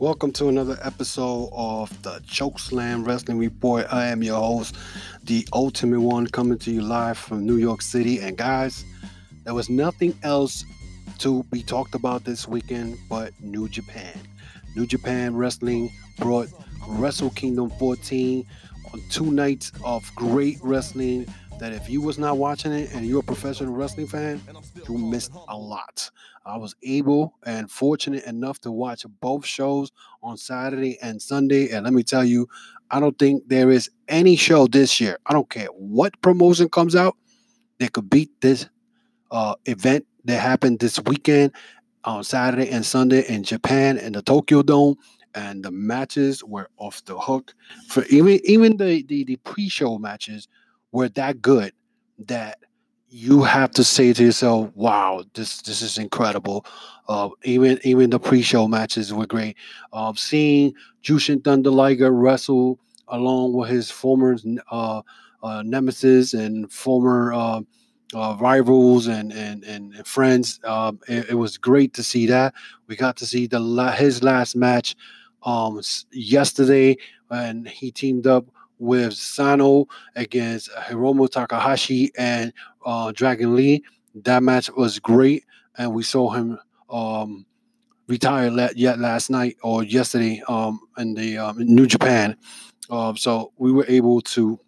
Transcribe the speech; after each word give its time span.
Welcome 0.00 0.30
to 0.34 0.46
another 0.46 0.78
episode 0.84 1.50
of 1.52 1.90
the 2.04 2.20
Chokeslam 2.20 3.04
Wrestling 3.04 3.36
Report. 3.36 3.84
I 3.92 4.06
am 4.06 4.22
your 4.22 4.36
host, 4.38 4.76
the 5.24 5.44
Ultimate 5.52 6.00
One, 6.00 6.28
coming 6.28 6.56
to 6.58 6.70
you 6.70 6.82
live 6.82 7.18
from 7.18 7.44
New 7.44 7.56
York 7.56 7.82
City. 7.82 8.20
And 8.20 8.36
guys, 8.36 8.84
there 9.42 9.54
was 9.54 9.68
nothing 9.68 10.16
else 10.22 10.64
to 11.18 11.42
be 11.50 11.64
talked 11.64 11.96
about 11.96 12.24
this 12.24 12.46
weekend 12.46 12.96
but 13.08 13.32
New 13.40 13.68
Japan. 13.68 14.16
New 14.76 14.86
Japan 14.86 15.34
Wrestling 15.34 15.90
brought 16.16 16.46
Wrestle 16.86 17.30
Kingdom 17.30 17.68
14 17.70 18.46
on 18.92 19.02
two 19.10 19.32
nights 19.32 19.72
of 19.84 20.08
great 20.14 20.58
wrestling 20.62 21.26
that 21.58 21.72
if 21.72 21.90
you 21.90 22.00
was 22.00 22.18
not 22.18 22.38
watching 22.38 22.70
it 22.70 22.94
and 22.94 23.04
you're 23.04 23.18
a 23.18 23.24
professional 23.24 23.74
wrestling 23.74 24.06
fan, 24.06 24.40
you 24.88 24.96
missed 24.96 25.32
a 25.48 25.56
lot. 25.56 26.08
I 26.48 26.56
was 26.56 26.74
able 26.82 27.34
and 27.44 27.70
fortunate 27.70 28.24
enough 28.24 28.60
to 28.60 28.72
watch 28.72 29.04
both 29.20 29.46
shows 29.46 29.92
on 30.22 30.36
Saturday 30.36 30.98
and 31.02 31.20
Sunday. 31.20 31.70
And 31.70 31.84
let 31.84 31.92
me 31.92 32.02
tell 32.02 32.24
you, 32.24 32.48
I 32.90 33.00
don't 33.00 33.18
think 33.18 33.48
there 33.48 33.70
is 33.70 33.90
any 34.08 34.36
show 34.36 34.66
this 34.66 35.00
year. 35.00 35.18
I 35.26 35.32
don't 35.32 35.50
care 35.50 35.66
what 35.66 36.20
promotion 36.22 36.68
comes 36.68 36.96
out 36.96 37.16
that 37.78 37.92
could 37.92 38.10
beat 38.10 38.30
this 38.40 38.68
uh, 39.30 39.54
event 39.66 40.06
that 40.24 40.40
happened 40.40 40.80
this 40.80 40.98
weekend 41.00 41.52
on 42.04 42.24
Saturday 42.24 42.70
and 42.70 42.84
Sunday 42.84 43.26
in 43.28 43.42
Japan 43.44 43.98
in 43.98 44.12
the 44.12 44.22
Tokyo 44.22 44.62
Dome. 44.62 44.96
And 45.34 45.62
the 45.62 45.70
matches 45.70 46.42
were 46.42 46.68
off 46.78 47.04
the 47.04 47.18
hook. 47.18 47.54
For 47.88 48.04
even 48.06 48.40
even 48.44 48.76
the 48.78 49.04
the, 49.06 49.24
the 49.24 49.36
pre-show 49.36 49.98
matches 49.98 50.48
were 50.90 51.10
that 51.10 51.42
good 51.42 51.72
that 52.26 52.58
you 53.10 53.42
have 53.42 53.70
to 53.72 53.84
say 53.84 54.12
to 54.12 54.24
yourself, 54.24 54.70
"Wow, 54.74 55.24
this 55.34 55.62
this 55.62 55.82
is 55.82 55.98
incredible." 55.98 56.64
Uh, 57.08 57.30
even 57.44 57.78
even 57.84 58.10
the 58.10 58.20
pre-show 58.20 58.68
matches 58.68 59.12
were 59.12 59.26
great. 59.26 59.56
Um, 59.92 60.16
seeing 60.16 60.74
Jushin 61.02 61.42
Thunder 61.42 61.70
Liger 61.70 62.12
wrestle 62.12 62.78
along 63.08 63.54
with 63.54 63.70
his 63.70 63.90
former 63.90 64.36
uh, 64.70 65.02
uh, 65.42 65.62
nemesis 65.62 66.34
and 66.34 66.70
former 66.70 67.32
uh, 67.32 67.60
uh, 68.14 68.36
rivals 68.40 69.06
and 69.06 69.32
and 69.32 69.64
and, 69.64 70.06
friends, 70.06 70.60
um, 70.64 70.98
it, 71.08 71.30
it, 71.30 71.34
was 71.34 71.56
great 71.58 71.94
to 71.94 72.02
see 72.02 72.26
that. 72.26 72.54
We 72.86 72.96
got 72.96 73.16
to 73.18 73.26
see 73.26 73.46
the 73.46 73.60
his 73.92 74.22
last 74.22 74.56
match 74.56 74.96
um, 75.42 75.80
yesterday, 76.12 76.96
and 77.30 77.68
he 77.68 77.90
teamed 77.90 78.26
up 78.26 78.46
with 78.78 79.14
Sano 79.14 79.86
against 80.16 80.70
Hiromu 80.72 81.30
Takahashi 81.30 82.10
and 82.16 82.52
uh, 82.84 83.12
Dragon 83.12 83.54
Lee. 83.54 83.82
That 84.14 84.42
match 84.42 84.70
was 84.70 84.98
great, 84.98 85.44
and 85.76 85.94
we 85.94 86.02
saw 86.02 86.30
him 86.30 86.58
um, 86.90 87.46
retire 88.06 88.50
yet 88.74 88.98
last 88.98 89.30
night 89.30 89.56
or 89.62 89.84
yesterday 89.84 90.42
um, 90.48 90.80
in 90.96 91.14
the 91.14 91.38
um, 91.38 91.60
in 91.60 91.74
New 91.74 91.86
Japan. 91.86 92.36
Uh, 92.90 93.14
so 93.14 93.52
we 93.58 93.70
were 93.70 93.84
able 93.88 94.20
to 94.22 94.58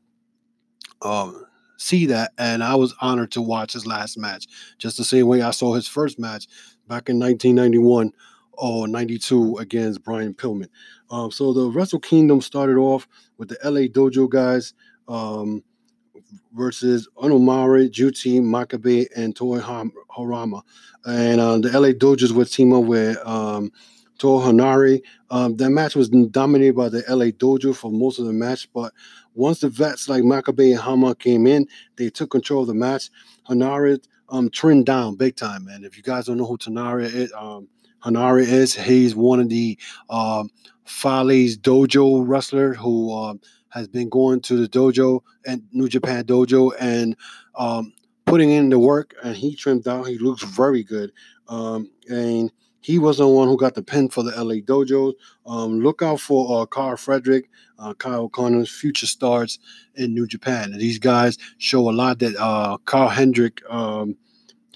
um, 1.03 1.47
see 1.79 2.07
that, 2.07 2.33
and 2.39 2.63
I 2.63 2.75
was 2.75 2.95
honored 3.01 3.33
to 3.33 3.43
watch 3.43 3.73
his 3.73 3.87
last 3.87 4.19
match, 4.19 4.47
just 4.79 4.99
the 4.99 5.05
same 5.05 5.27
way 5.27 5.43
I 5.43 5.51
saw 5.51 5.75
his 5.75 5.89
first 5.89 6.19
match 6.19 6.47
back 6.87 7.09
in 7.09 7.19
1991 7.19 8.13
or 8.53 8.87
92 8.87 9.57
against 9.57 10.05
Brian 10.05 10.35
Pillman. 10.35 10.69
Um, 11.11 11.31
so 11.31 11.53
the 11.53 11.71
Wrestle 11.71 11.99
Kingdom 11.99 12.41
started 12.41 12.77
off 12.77 13.09
with 13.37 13.49
the 13.49 13.59
LA 13.65 13.89
Dojo 13.89 14.29
guys 14.29 14.75
um, 15.09 15.63
versus 16.53 17.09
Onomare, 17.17 17.91
Juti, 17.91 18.41
Makabe, 18.41 19.07
and 19.17 19.35
Toa 19.35 19.61
Harama. 20.17 20.63
And 21.05 21.41
uh, 21.41 21.59
the 21.59 21.79
LA 21.79 21.89
Dojos 21.89 22.33
would 22.33 22.51
team 22.51 22.73
up 22.73 22.85
with 22.85 23.17
um, 23.27 23.73
Toa 24.19 24.45
Henare. 24.45 25.01
Um, 25.31 25.57
that 25.57 25.71
match 25.71 25.97
was 25.97 26.09
dominated 26.09 26.77
by 26.77 26.89
the 26.89 27.03
LA 27.09 27.27
Dojo 27.27 27.75
for 27.75 27.91
most 27.91 28.19
of 28.19 28.27
the 28.27 28.33
match, 28.33 28.69
but 28.73 28.93
once 29.35 29.61
the 29.61 29.69
vets 29.69 30.09
like 30.09 30.23
Makabe 30.23 30.73
and 30.73 30.81
Hama 30.81 31.15
came 31.15 31.47
in, 31.47 31.67
they 31.97 32.11
took 32.11 32.31
control 32.31 32.63
of 32.63 32.69
the 32.69 32.75
match. 32.75 33.11
Henare 33.49 34.01
um, 34.29 34.51
trimmed 34.51 34.87
down 34.87 35.17
big 35.17 35.37
time, 35.37 35.65
man. 35.65 35.85
If 35.85 35.97
you 35.97 36.03
guys 36.03 36.27
don't 36.27 36.37
know 36.37 36.47
who 36.47 36.59
Tanara 36.59 37.05
is, 37.05 37.33
um, 37.33 37.69
Henare 38.05 38.47
is. 38.47 38.75
He's 38.75 39.15
one 39.15 39.41
of 39.41 39.49
the 39.49 39.79
um, 40.09 40.51
Fale's 40.85 41.57
dojo 41.57 42.25
wrestler 42.27 42.75
who 42.75 43.15
um, 43.15 43.41
has 43.71 43.89
been 43.89 44.09
going 44.09 44.41
to 44.43 44.57
the 44.57 44.69
dojo 44.69 45.21
and 45.47 45.63
New 45.73 45.89
Japan 45.89 46.25
dojo 46.25 46.73
and 46.79 47.17
um, 47.57 47.93
putting 48.27 48.51
in 48.51 48.69
the 48.69 48.79
work. 48.79 49.15
And 49.23 49.37
he 49.37 49.55
trimmed 49.55 49.85
down. 49.85 50.05
He 50.07 50.19
looks 50.19 50.43
very 50.43 50.83
good. 50.83 51.13
Um, 51.49 51.91
and 52.09 52.51
he 52.81 52.99
was 52.99 53.19
the 53.19 53.29
one 53.29 53.49
who 53.49 53.57
got 53.57 53.75
the 53.75 53.83
pin 53.83 54.09
for 54.09 54.23
the 54.23 54.33
LA 54.33 54.57
dojo. 54.57 55.13
Um, 55.47 55.81
look 55.81 56.03
out 56.03 56.21
for 56.21 56.63
uh, 56.63 56.67
Karl 56.67 56.97
Frederick, 56.97 57.51
uh, 57.79 57.95
Kyle 57.95 58.23
O'Connor's 58.23 58.71
future 58.71 59.07
stars 59.07 59.59
in 59.95 60.15
New 60.15 60.27
Japan. 60.27 60.73
And 60.73 60.81
these 60.81 60.99
guys 60.99 61.37
show 61.59 61.91
a 61.91 61.93
lot 61.93 62.19
that 62.21 62.37
uh, 62.37 62.79
Carl 62.85 63.09
Hendrick. 63.09 63.61
Um, 63.69 64.17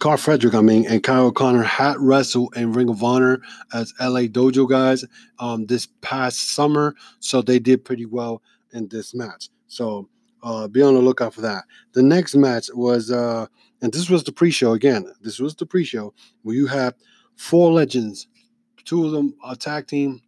Karl 0.05 0.19
Frederick, 0.19 0.53
I 0.53 0.61
mean, 0.61 0.85
and 0.87 1.03
Kyle 1.03 1.29
O'Connor 1.29 1.63
had 1.63 1.97
wrestled 1.99 2.55
in 2.59 2.75
Ring 2.75 2.91
of 2.91 3.03
Honor 3.03 3.41
as 3.73 3.95
LA 3.99 4.27
Dojo 4.29 4.69
guys 4.69 5.03
um, 5.39 5.65
this 5.65 5.89
past 6.03 6.51
summer, 6.51 6.95
so 7.21 7.41
they 7.41 7.59
did 7.59 7.87
pretty 7.87 8.05
well 8.05 8.43
in 8.75 8.87
this 8.89 9.15
match. 9.15 9.49
So 9.67 10.11
uh, 10.43 10.69
be 10.69 10.83
on 10.83 10.93
the 10.93 11.01
lookout 11.01 11.33
for 11.33 11.41
that. 11.41 11.65
The 11.95 12.03
next 12.03 12.35
match 12.35 12.69
was, 12.75 13.11
uh, 13.11 13.47
and 13.81 13.95
this 13.95 14.11
was 14.11 14.25
the 14.25 14.33
pre-show 14.33 14.73
again. 14.73 15.11
This 15.23 15.39
was 15.39 15.55
the 15.55 15.65
pre-show 15.65 16.13
where 16.43 16.55
you 16.55 16.67
have 16.67 16.93
four 17.37 17.73
legends, 17.73 18.29
two 18.85 19.07
of 19.07 19.13
them 19.13 19.35
a 19.43 19.57
tag 19.57 19.87
team, 19.87 20.21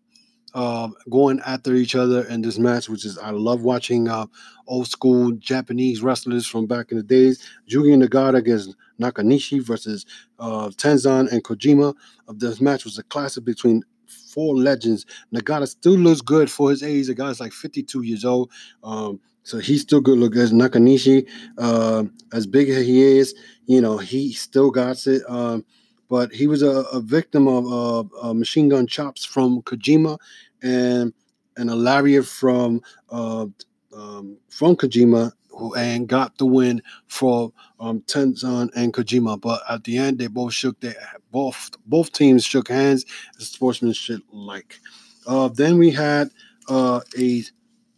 uh, 0.57 0.89
going 1.11 1.39
after 1.41 1.75
each 1.75 1.95
other 1.95 2.27
in 2.29 2.41
this 2.41 2.59
match, 2.59 2.89
which 2.89 3.05
is 3.05 3.19
I 3.19 3.29
love 3.29 3.61
watching 3.63 4.09
uh, 4.09 4.25
old 4.67 4.89
school 4.89 5.33
Japanese 5.33 6.03
wrestlers 6.03 6.47
from 6.47 6.65
back 6.67 6.91
in 6.91 6.97
the 6.97 7.03
days. 7.03 7.47
Yuji 7.71 8.03
Nagata 8.03 8.37
against 8.39 8.75
Nakanishi 8.99 9.63
versus 9.63 10.07
uh, 10.39 10.71
Tenzan 10.71 11.31
and 11.31 11.45
Kojima. 11.45 11.95
Of 12.27 12.41
this 12.41 12.59
match 12.63 12.87
was 12.87 12.97
a 12.99 13.03
classic 13.03 13.45
between 13.45 13.85
four 14.07 14.57
legends. 14.57 15.05
Nagata 15.33 15.69
still 15.69 15.93
looks 15.93 16.23
good 16.23 16.51
for 16.51 16.71
his 16.71 16.83
age. 16.83 17.09
The 17.09 17.15
guy's 17.15 17.39
like 17.39 17.53
52 17.53 18.01
years 18.01 18.25
old. 18.25 18.51
Um, 18.83 19.21
so 19.43 19.59
he's 19.59 19.83
still 19.83 20.01
good 20.01 20.19
looking 20.19 20.41
as 20.41 20.55
Nakanishi. 20.55 21.29
Uh, 21.59 22.05
as 22.33 22.47
big 22.47 22.71
as 22.71 22.87
he 22.87 23.03
is, 23.03 23.35
you 23.67 23.83
know, 23.83 23.99
he 23.99 24.33
still 24.33 24.71
got 24.71 25.07
it. 25.07 25.23
Um, 25.29 25.67
but 26.09 26.33
he 26.33 26.47
was 26.47 26.63
a, 26.63 26.83
a 26.93 27.01
victim 27.01 27.49
of 27.49 28.11
uh, 28.23 28.33
machine 28.33 28.69
gun 28.69 28.87
chops 28.87 29.25
from 29.25 29.63
Kojima 29.63 30.19
and 30.63 31.13
and 31.57 31.71
a 31.71 31.75
lariat 31.75 32.27
from 32.27 32.83
uh, 33.11 33.47
um, 33.95 34.39
from 34.49 34.77
Kojima, 34.77 35.33
who 35.51 35.75
and 35.75 36.09
got 36.09 36.37
the 36.39 36.47
win 36.47 36.83
for 37.07 37.53
um, 37.81 38.01
Tenzan 38.03 38.71
and 38.75 38.93
Kojima. 38.93 39.41
But 39.41 39.63
at 39.69 39.85
the 39.85 39.99
end, 39.99 40.19
they 40.19 40.27
both 40.27 40.53
shook 40.53 40.81
their 40.81 40.95
both 41.31 41.71
both 41.87 42.13
teams 42.13 42.45
shook 42.45 42.69
hands. 42.69 43.05
Sportsmanship 43.39 44.23
like. 44.31 44.81
Uh, 45.27 45.49
then 45.49 45.79
we 45.79 45.91
had 45.91 46.31
uh, 46.69 47.01
a 47.19 47.43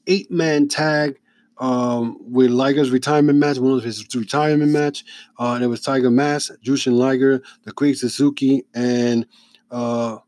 eight 0.06 0.30
man 0.30 0.68
tag 0.68 1.18
um, 1.58 2.16
with 2.20 2.50
Liger's 2.50 2.90
retirement 2.90 3.38
match, 3.38 3.58
one 3.58 3.76
of 3.76 3.84
his 3.84 4.06
retirement 4.14 4.72
match. 4.72 5.04
Uh, 5.38 5.52
and 5.52 5.64
it 5.64 5.66
was 5.66 5.80
Tiger 5.80 6.10
Mask, 6.10 6.52
Jushin 6.64 6.94
Liger, 6.94 7.42
the 7.64 7.72
Great 7.72 7.98
Suzuki, 7.98 8.64
and 8.74 9.26
uh, 9.70 10.18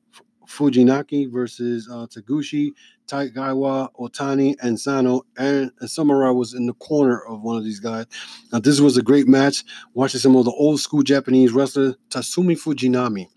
Fujinami 0.51 1.31
versus 1.31 1.89
uh, 1.91 2.07
Taguchi, 2.07 2.73
Takaiwa, 3.07 3.89
Otani, 3.99 4.57
and 4.61 4.79
Sano. 4.79 5.23
And, 5.37 5.71
and 5.81 5.91
Samurai 5.91 6.31
was 6.31 6.55
in 6.55 6.67
the 6.67 6.75
corner 6.75 7.23
of 7.25 7.43
one 7.43 7.57
of 7.57 7.65
these 7.65 7.81
guys. 7.81 8.07
Now, 8.53 8.59
this 8.59 8.81
was 8.81 8.97
a 8.97 9.03
great 9.03 9.29
match. 9.29 9.65
Watching 9.95 10.21
some 10.21 10.37
of 10.37 10.45
the 10.45 10.51
old 10.51 10.81
school 10.81 11.03
Japanese 11.03 11.53
wrestler, 11.53 11.95
Tatsumi 12.11 12.59
Fujinami, 12.59 13.29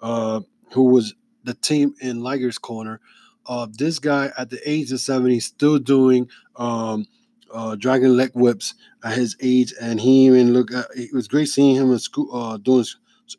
uh, 0.00 0.40
who 0.72 0.84
was 0.84 1.14
the 1.44 1.54
team 1.54 1.94
in 2.00 2.22
Liger's 2.22 2.58
corner. 2.58 3.00
Uh, 3.46 3.66
this 3.70 3.98
guy 3.98 4.32
at 4.38 4.48
the 4.48 4.60
age 4.68 4.90
of 4.90 5.00
70 5.00 5.38
still 5.40 5.78
doing 5.78 6.28
um, 6.56 7.06
uh, 7.52 7.76
dragon 7.76 8.16
leg 8.16 8.30
whips 8.34 8.74
at 9.04 9.16
his 9.16 9.36
age, 9.42 9.74
and 9.80 10.00
he 10.00 10.26
even 10.26 10.54
look. 10.54 10.72
At, 10.72 10.86
it 10.96 11.12
was 11.12 11.28
great 11.28 11.48
seeing 11.48 11.76
him 11.76 11.92
in 11.92 11.98
school, 11.98 12.34
uh, 12.34 12.56
doing 12.56 12.86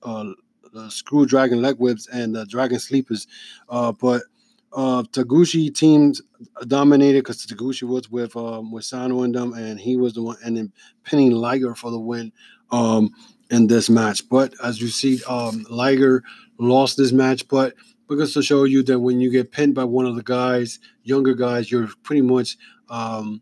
uh, 0.03 0.25
the 0.75 0.89
screw 0.89 1.25
dragon 1.25 1.61
leg 1.61 1.77
whips 1.77 2.07
and 2.07 2.35
the 2.35 2.45
dragon 2.45 2.77
sleepers. 2.77 3.27
Uh, 3.69 3.91
but 3.93 4.23
uh, 4.73 5.03
Taguchi 5.03 5.73
teams 5.73 6.21
dominated 6.67 7.21
because 7.21 7.45
Taguchi 7.45 7.83
was 7.83 8.11
with 8.11 8.35
um, 8.35 8.71
with 8.71 8.91
in 8.93 9.31
them, 9.31 9.53
and 9.53 9.79
he 9.79 9.95
was 9.95 10.13
the 10.13 10.21
one 10.21 10.37
and 10.43 10.57
then 10.57 10.71
pinning 11.03 11.31
Liger 11.31 11.73
for 11.73 11.89
the 11.89 11.99
win 11.99 12.31
um, 12.71 13.09
in 13.49 13.67
this 13.67 13.89
match. 13.89 14.27
But 14.29 14.53
as 14.63 14.81
you 14.81 14.89
see, 14.89 15.23
um, 15.27 15.65
Liger 15.69 16.23
lost 16.59 16.97
this 16.97 17.13
match, 17.13 17.47
but 17.47 17.73
because 18.07 18.33
to 18.33 18.43
show 18.43 18.65
you 18.65 18.83
that 18.83 18.99
when 18.99 19.19
you 19.19 19.31
get 19.31 19.51
pinned 19.51 19.75
by 19.75 19.85
one 19.85 20.05
of 20.05 20.15
the 20.15 20.23
guys, 20.23 20.79
younger 21.03 21.33
guys, 21.33 21.71
you're 21.71 21.87
pretty 22.03 22.21
much 22.21 22.57
um, 22.89 23.41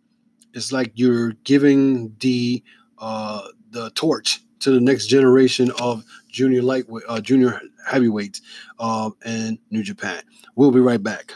it's 0.53 0.71
like 0.71 0.91
you're 0.93 1.31
giving 1.43 2.15
the 2.19 2.63
uh, 2.99 3.41
the 3.71 3.89
torch 3.91 4.41
to 4.59 4.71
the 4.71 4.79
next 4.79 5.07
generation 5.07 5.71
of 5.81 6.05
junior 6.33 6.63
lightweight, 6.63 7.05
uh, 7.07 7.21
junior 7.21 7.61
heavyweights 7.87 8.41
uh, 8.79 9.11
in 9.25 9.59
New 9.69 9.83
Japan. 9.83 10.21
We'll 10.55 10.71
be 10.71 10.81
right 10.81 11.01
back. 11.01 11.33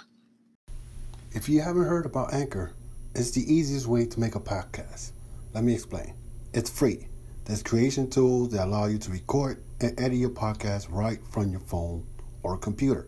If 1.32 1.48
you 1.48 1.62
haven't 1.62 1.86
heard 1.86 2.06
about 2.06 2.34
Anchor, 2.34 2.74
it's 3.14 3.32
the 3.32 3.42
easiest 3.54 3.88
way 3.88 4.06
to 4.08 4.20
make 4.20 4.36
a 4.36 4.40
podcast. 4.40 5.12
Let 5.54 5.64
me 5.64 5.74
explain. 5.74 6.16
It's 6.54 6.70
free. 6.70 7.08
There's 7.46 7.64
creation 7.64 8.10
tools 8.10 8.50
that 8.50 8.66
allow 8.66 8.88
you 8.88 8.98
to 8.98 9.12
record 9.12 9.64
and 9.80 9.98
edit 10.00 10.18
your 10.18 10.32
podcast 10.32 10.88
right 10.90 11.20
from 11.32 11.52
your 11.52 11.62
phone 11.62 12.06
or 12.44 12.58
computer. 12.58 13.08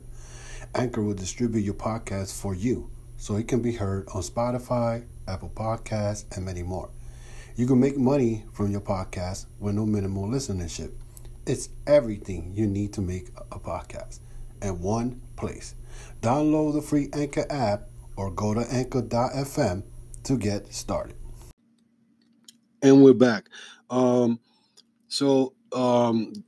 Anchor 0.75 1.01
will 1.01 1.15
distribute 1.15 1.61
your 1.61 1.73
podcast 1.73 2.39
for 2.39 2.53
you 2.53 2.89
so 3.17 3.35
it 3.35 3.47
can 3.47 3.61
be 3.61 3.73
heard 3.73 4.07
on 4.13 4.21
Spotify, 4.21 5.03
Apple 5.27 5.51
Podcasts, 5.53 6.25
and 6.35 6.45
many 6.45 6.63
more. 6.63 6.89
You 7.55 7.65
can 7.65 7.79
make 7.79 7.97
money 7.97 8.45
from 8.53 8.71
your 8.71 8.81
podcast 8.81 9.47
with 9.59 9.75
no 9.75 9.85
minimal 9.85 10.27
listenership. 10.27 10.91
It's 11.49 11.69
everything 11.87 12.53
you 12.53 12.67
need 12.67 12.93
to 12.93 13.01
make 13.01 13.29
a 13.51 13.59
podcast 13.59 14.19
in 14.61 14.79
one 14.83 15.19
place. 15.35 15.73
Download 16.21 16.73
the 16.73 16.81
free 16.83 17.09
Anchor 17.11 17.47
app 17.49 17.87
or 18.15 18.29
go 18.29 18.53
to 18.53 18.59
anchor.fm 18.71 19.81
to 20.25 20.37
get 20.37 20.71
started. 20.71 21.15
And 22.83 23.03
we're 23.03 23.15
back. 23.15 23.45
Um, 23.89 24.39
so 25.07 25.55
um, 25.73 26.43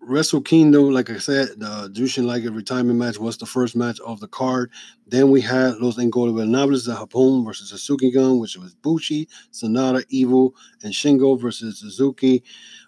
Wrestle 0.00 0.40
Kingdom, 0.40 0.90
like 0.92 1.10
I 1.10 1.18
said, 1.18 1.48
the 1.58 1.90
Jushin 1.92 2.24
Liger 2.24 2.52
retirement 2.52 2.98
match 2.98 3.18
was 3.18 3.36
the 3.36 3.46
first 3.46 3.76
match 3.76 4.00
of 4.00 4.18
the 4.20 4.28
card. 4.28 4.70
Then 5.06 5.30
we 5.30 5.40
had 5.40 5.76
Los 5.76 5.98
Ingobernables 5.98 6.86
de 6.86 6.92
Japón 6.92 7.44
versus 7.44 7.68
Suzuki 7.70 8.10
Gun, 8.10 8.38
which 8.38 8.56
was 8.56 8.74
Bushi, 8.74 9.28
Sanada, 9.52 10.04
Evil, 10.08 10.54
and 10.82 10.92
Shingo 10.92 11.40
versus 11.40 11.80
Suzuki, 11.80 12.42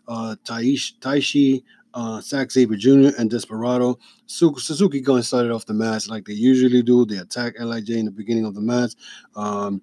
uh, 0.08 0.36
Taishi, 0.44 0.98
Taishi 0.98 1.62
uh, 1.94 2.20
Zack 2.20 2.50
Sabre 2.50 2.76
Jr., 2.76 3.10
and 3.18 3.30
Desperado. 3.30 3.98
Suzuki 4.26 5.00
Gun 5.00 5.22
started 5.22 5.52
off 5.52 5.66
the 5.66 5.74
match 5.74 6.08
like 6.08 6.24
they 6.24 6.32
usually 6.32 6.82
do. 6.82 7.04
They 7.04 7.18
attack 7.18 7.54
LIJ 7.58 7.90
in 7.90 8.04
the 8.06 8.10
beginning 8.10 8.44
of 8.44 8.54
the 8.54 8.60
match. 8.60 8.92
Um, 9.36 9.82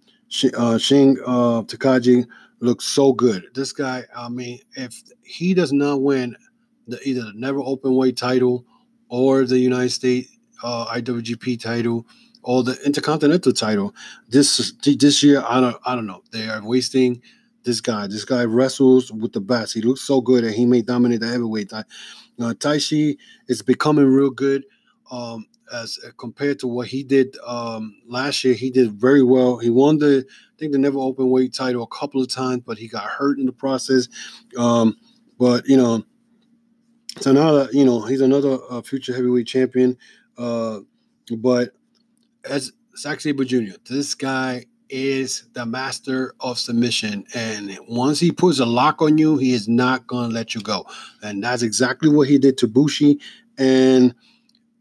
uh, 0.57 0.77
Shing 0.77 1.18
uh, 1.25 1.63
Takagi 1.63 2.27
looks 2.60 2.86
so 2.86 3.13
good. 3.13 3.45
This 3.54 3.71
guy, 3.71 4.04
I 4.16 4.30
mean, 4.30 4.60
if 4.74 5.01
he 5.24 5.54
does 5.54 5.71
not 5.71 6.01
win 6.01 6.36
the 6.88 7.00
either 7.07 7.21
the 7.21 7.33
never 7.36 7.60
open 7.60 7.95
weight 7.95 8.18
title 8.18 8.66
or 9.10 9.45
the 9.45 9.57
United 9.57 9.92
States 9.92 10.38
uh, 10.63 10.86
IWGP 10.88 11.62
title 11.62 12.06
or 12.44 12.63
the 12.63 12.77
Intercontinental 12.86 13.54
title. 13.54 13.94
This 14.27 14.74
this 14.83 15.24
year, 15.24 15.44
I 15.48 15.62
don't 15.62 15.77
I 15.86 15.95
don't 15.95 16.07
know. 16.07 16.24
They 16.31 16.50
are 16.50 16.66
wasting 16.66 17.21
this 17.63 17.81
guy. 17.81 18.07
This 18.07 18.25
guy 18.25 18.44
wrestles 18.45 19.11
with 19.11 19.33
the 19.33 19.41
best. 19.41 19.73
He 19.73 19.81
looks 19.81 20.01
so 20.01 20.21
good, 20.21 20.44
and 20.44 20.53
he 20.53 20.65
may 20.65 20.81
dominate 20.81 21.21
the 21.21 21.27
heavyweight. 21.27 21.71
Uh, 21.73 21.83
Taishi 22.39 23.17
is 23.47 23.61
becoming 23.61 24.06
real 24.06 24.29
good. 24.29 24.63
Um, 25.11 25.47
as 25.73 26.00
uh, 26.06 26.09
compared 26.17 26.59
to 26.59 26.67
what 26.67 26.88
he 26.88 27.03
did 27.03 27.38
um, 27.45 27.95
last 28.07 28.44
year, 28.44 28.53
he 28.53 28.69
did 28.69 28.91
very 28.94 29.23
well. 29.23 29.57
He 29.57 29.69
won 29.69 29.97
the, 29.97 30.25
I 30.27 30.56
think, 30.57 30.71
the 30.71 30.77
never 30.77 31.00
open 31.00 31.29
weight 31.29 31.53
title 31.53 31.83
a 31.83 31.88
couple 31.88 32.21
of 32.21 32.27
times, 32.27 32.63
but 32.65 32.77
he 32.77 32.88
got 32.88 33.03
hurt 33.03 33.39
in 33.39 33.45
the 33.45 33.51
process. 33.51 34.07
Um, 34.57 34.97
but 35.38 35.67
you 35.67 35.77
know, 35.77 36.03
so 37.19 37.31
now 37.31 37.51
that 37.53 37.73
you 37.73 37.85
know 37.85 38.01
he's 38.01 38.21
another 38.21 38.59
uh, 38.69 38.81
future 38.81 39.13
heavyweight 39.13 39.47
champion, 39.47 39.97
uh, 40.38 40.79
but 41.38 41.71
as 42.45 42.71
Zack 42.97 43.19
Sabre 43.21 43.45
Jr., 43.45 43.75
this 43.88 44.15
guy 44.15 44.65
is 44.89 45.47
the 45.53 45.65
master 45.65 46.33
of 46.39 46.57
submission, 46.57 47.25
and 47.33 47.77
once 47.88 48.19
he 48.19 48.31
puts 48.31 48.59
a 48.59 48.65
lock 48.65 49.01
on 49.01 49.18
you, 49.18 49.38
he 49.38 49.53
is 49.53 49.68
not 49.68 50.07
gonna 50.07 50.33
let 50.33 50.56
you 50.56 50.62
go, 50.62 50.86
and 51.21 51.44
that's 51.44 51.63
exactly 51.63 52.09
what 52.09 52.27
he 52.27 52.38
did 52.38 52.57
to 52.59 52.68
Bushi, 52.68 53.19
and 53.57 54.15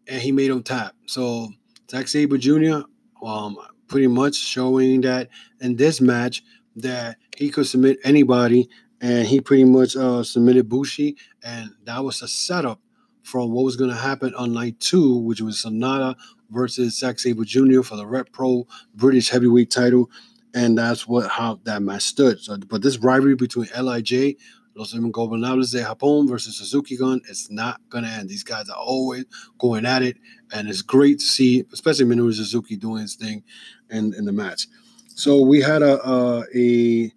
and 0.06 0.22
he 0.22 0.32
made 0.32 0.50
him 0.50 0.62
tap. 0.62 0.94
So 1.06 1.48
Zack 1.90 2.08
Sabre 2.08 2.38
Jr. 2.38 2.80
Um, 3.22 3.56
pretty 3.88 4.06
much 4.06 4.34
showing 4.36 5.00
that 5.02 5.28
in 5.60 5.76
this 5.76 6.00
match 6.00 6.42
that 6.76 7.16
he 7.36 7.50
could 7.50 7.66
submit 7.66 7.98
anybody 8.04 8.68
and 9.00 9.26
he 9.26 9.40
pretty 9.40 9.64
much 9.64 9.96
uh, 9.96 10.22
submitted 10.22 10.68
Bushi, 10.68 11.16
and 11.42 11.70
that 11.84 12.04
was 12.04 12.22
a 12.22 12.28
setup 12.28 12.80
for 13.22 13.46
what 13.48 13.64
was 13.64 13.76
going 13.76 13.90
to 13.90 13.96
happen 13.96 14.34
on 14.34 14.52
night 14.52 14.80
two, 14.80 15.18
which 15.18 15.40
was 15.40 15.62
Sanada 15.62 16.16
versus 16.50 16.98
Zack 16.98 17.18
Sabre 17.18 17.44
Jr. 17.44 17.82
for 17.82 17.96
the 17.96 18.06
Rev 18.06 18.30
Pro 18.32 18.66
British 18.94 19.28
Heavyweight 19.30 19.70
title, 19.70 20.10
and 20.54 20.78
that's 20.78 21.06
what 21.06 21.28
how 21.28 21.60
that 21.64 21.82
match 21.82 22.02
stood. 22.02 22.40
So, 22.40 22.56
but 22.56 22.82
this 22.82 22.98
rivalry 22.98 23.34
between 23.34 23.68
Lij, 23.76 24.36
Los 24.74 24.94
Ingobernables 24.94 25.72
de 25.72 25.82
Japón 25.82 26.28
versus 26.28 26.56
Suzuki 26.56 26.96
Gun, 26.96 27.20
it's 27.28 27.50
not 27.50 27.80
to 27.90 27.98
end. 27.98 28.28
These 28.28 28.44
guys 28.44 28.68
are 28.68 28.76
always 28.76 29.24
going 29.58 29.84
at 29.84 30.02
it, 30.02 30.16
and 30.52 30.68
it's 30.68 30.82
great 30.82 31.18
to 31.18 31.24
see, 31.24 31.64
especially 31.72 32.06
Minoru 32.06 32.32
Suzuki 32.32 32.76
doing 32.76 33.02
his 33.02 33.16
thing 33.16 33.42
in 33.90 34.14
in 34.14 34.24
the 34.24 34.32
match. 34.32 34.68
So 35.14 35.42
we 35.42 35.60
had 35.60 35.82
a 35.82 36.00
a, 36.08 36.44
a 36.54 37.12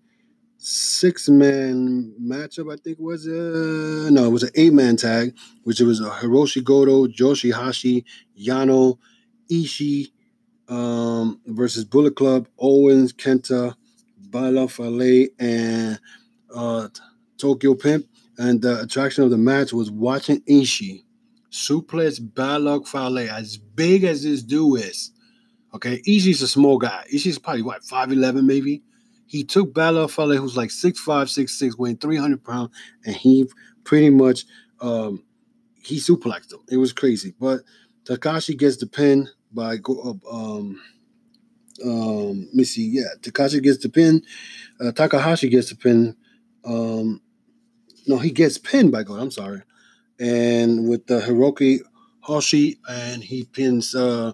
six 0.58 1.28
man 1.28 2.14
matchup, 2.22 2.72
I 2.72 2.78
think 2.78 3.00
was 3.00 3.26
a 3.26 4.12
no, 4.12 4.26
it 4.26 4.32
was 4.32 4.44
an 4.44 4.52
eight 4.56 4.74
man 4.74 4.96
tag, 4.96 5.36
which 5.64 5.80
was 5.80 6.00
a 6.00 6.10
Hiroshi 6.10 6.64
Goto, 6.64 7.08
Yoshihashi, 7.08 8.04
Yano, 8.40 8.98
Ishii 9.52 10.12
um, 10.70 11.42
versus 11.46 11.84
Bullet 11.86 12.16
Club, 12.16 12.48
Owens, 12.58 13.14
Kenta, 13.14 13.76
Bad 14.18 14.54
Luck 14.54 14.70
Fale, 14.70 15.28
and 15.40 16.00
uh, 16.54 16.88
Tokyo 17.38 17.76
Pimp. 17.76 18.06
And 18.38 18.62
the 18.62 18.82
attraction 18.82 19.24
of 19.24 19.30
the 19.30 19.38
match 19.38 19.74
was 19.74 19.92
watching 19.92 20.42
Ishii 20.42 21.04
suplex 21.52 22.20
Bad 22.34 22.62
Luck 22.62 22.88
Fale 22.88 23.30
as 23.30 23.58
big 23.58 24.04
as 24.04 24.24
this 24.24 24.42
dude 24.42 24.80
is. 24.82 25.12
Okay, 25.74 26.02
Ishii's 26.08 26.42
a 26.42 26.48
small 26.48 26.78
guy. 26.78 27.06
Ishii's 27.14 27.40
probably 27.40 27.62
what, 27.62 27.82
5'11 27.84 28.46
maybe? 28.46 28.84
He 29.28 29.44
took 29.44 29.74
Bad 29.74 29.92
Luck 29.92 30.10
Fale, 30.10 30.36
who's 30.38 30.58
like 30.58 30.70
6'5, 30.70 30.98
6'6, 31.06 31.78
weighing 31.78 31.98
300 31.98 32.44
pounds, 32.44 32.76
and 33.06 33.16
he 33.16 33.50
pretty 33.84 34.10
much 34.10 34.46
um, 34.82 35.24
he 35.82 35.98
suplexed 35.98 36.52
him. 36.52 36.60
It 36.70 36.78
was 36.78 36.92
crazy. 36.92 37.34
But 37.40 37.62
Takashi 38.04 38.58
gets 38.58 38.78
the 38.78 38.88
pin 38.88 39.30
by 39.54 39.78
go 39.78 40.20
uh, 40.32 40.36
um 40.36 40.82
um 41.84 42.40
let 42.46 42.54
me 42.54 42.64
see, 42.64 42.88
yeah, 42.88 43.14
Takashi 43.22 43.62
gets 43.62 43.80
the 43.80 43.90
pin. 43.90 44.24
Uh, 44.80 44.92
Takahashi 44.92 45.50
gets 45.50 45.70
the 45.70 45.76
pin. 45.76 46.16
Um 46.66 47.22
no, 48.08 48.18
he 48.18 48.32
gets 48.32 48.58
pinned 48.58 48.92
by 48.92 49.04
God. 49.04 49.20
I'm 49.20 49.32
sorry. 49.32 49.62
And 50.20 50.90
with 50.90 51.08
the 51.08 51.20
Hiroki 51.20 51.80
Hoshi, 52.22 52.80
and 52.90 53.24
he 53.24 53.46
pins 53.46 53.96
uh 53.96 54.34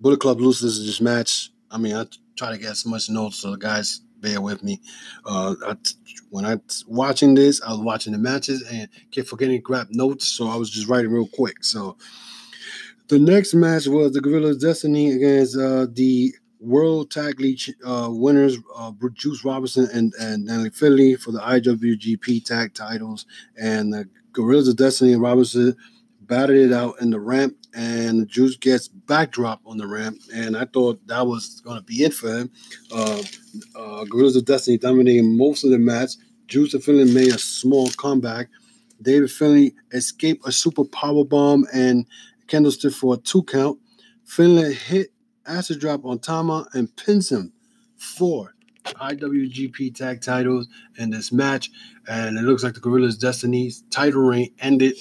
Bullet 0.00 0.20
Club 0.20 0.40
loses 0.40 0.84
this 0.86 1.00
match. 1.00 1.50
I 1.70 1.78
mean, 1.78 1.94
I 1.94 2.06
try 2.36 2.52
to 2.52 2.58
get 2.58 2.70
as 2.70 2.86
much 2.86 3.08
notes 3.08 3.38
so 3.38 3.50
the 3.50 3.56
guys 3.56 4.00
bear 4.20 4.40
with 4.40 4.62
me. 4.62 4.80
Uh, 5.24 5.54
when 6.30 6.44
I 6.44 6.58
watching 6.86 7.34
this, 7.34 7.62
I 7.62 7.70
was 7.70 7.80
watching 7.80 8.12
the 8.12 8.18
matches 8.18 8.62
and 8.70 8.88
kept 9.10 9.28
forgetting 9.28 9.56
to 9.56 9.62
grab 9.62 9.88
notes, 9.90 10.28
so 10.28 10.48
I 10.48 10.56
was 10.56 10.70
just 10.70 10.88
writing 10.88 11.10
real 11.10 11.28
quick. 11.28 11.64
So 11.64 11.96
the 13.08 13.18
next 13.18 13.54
match 13.54 13.86
was 13.86 14.12
the 14.12 14.20
Guerrillas 14.20 14.58
Destiny 14.58 15.12
against 15.12 15.56
uh, 15.56 15.86
the 15.92 16.32
World 16.58 17.10
Tag 17.10 17.38
League 17.38 17.60
uh, 17.84 18.08
winners, 18.10 18.56
uh, 18.76 18.92
Juice 19.12 19.44
Robinson 19.44 19.88
and, 19.92 20.12
and 20.18 20.44
Natalie 20.46 20.70
Finlay 20.70 21.14
for 21.14 21.30
the 21.30 21.38
IWGP 21.38 22.44
Tag 22.44 22.74
titles, 22.74 23.26
and 23.60 23.92
the 23.92 24.08
Guerrillas 24.32 24.68
of 24.68 24.76
Destiny 24.76 25.12
and 25.12 25.22
Robinson 25.22 25.76
batted 26.22 26.56
it 26.56 26.72
out 26.72 27.00
in 27.00 27.10
the 27.10 27.20
ramp, 27.20 27.56
and 27.74 28.26
Juice 28.28 28.56
gets 28.56 28.88
backdrop 28.88 29.60
on 29.64 29.76
the 29.76 29.86
ramp, 29.86 30.18
and 30.34 30.56
I 30.56 30.64
thought 30.64 31.06
that 31.06 31.26
was 31.26 31.60
going 31.60 31.78
to 31.78 31.84
be 31.84 32.02
it 32.02 32.14
for 32.14 32.28
him. 32.38 32.50
Uh, 32.92 33.22
uh, 33.76 34.04
Guerrillas 34.04 34.36
of 34.36 34.44
Destiny 34.44 34.78
dominating 34.78 35.36
most 35.36 35.62
of 35.64 35.70
the 35.70 35.78
match. 35.78 36.12
Juice 36.48 36.74
and 36.74 36.82
Finlay 36.82 37.12
made 37.12 37.34
a 37.34 37.38
small 37.38 37.88
comeback. 37.90 38.48
David 39.02 39.30
Finlay 39.30 39.74
escaped 39.92 40.46
a 40.46 40.52
super 40.52 40.84
power 40.84 41.24
bomb 41.24 41.66
and 41.72 42.06
candlestick 42.46 42.92
for 42.92 43.14
a 43.14 43.16
two 43.16 43.42
count. 43.42 43.78
Finlay 44.24 44.74
hit 44.74 45.12
acid 45.46 45.80
drop 45.80 46.04
on 46.04 46.18
Tama 46.18 46.66
and 46.72 46.94
pins 46.96 47.30
him 47.30 47.52
for 47.96 48.54
IWGP 48.84 49.94
tag 49.94 50.20
titles 50.20 50.68
in 50.98 51.10
this 51.10 51.32
match. 51.32 51.70
And 52.08 52.38
it 52.38 52.42
looks 52.42 52.62
like 52.62 52.74
the 52.74 52.80
Guerrilla's 52.80 53.18
Destiny's 53.18 53.82
title 53.90 54.22
reign 54.22 54.52
ended 54.60 54.96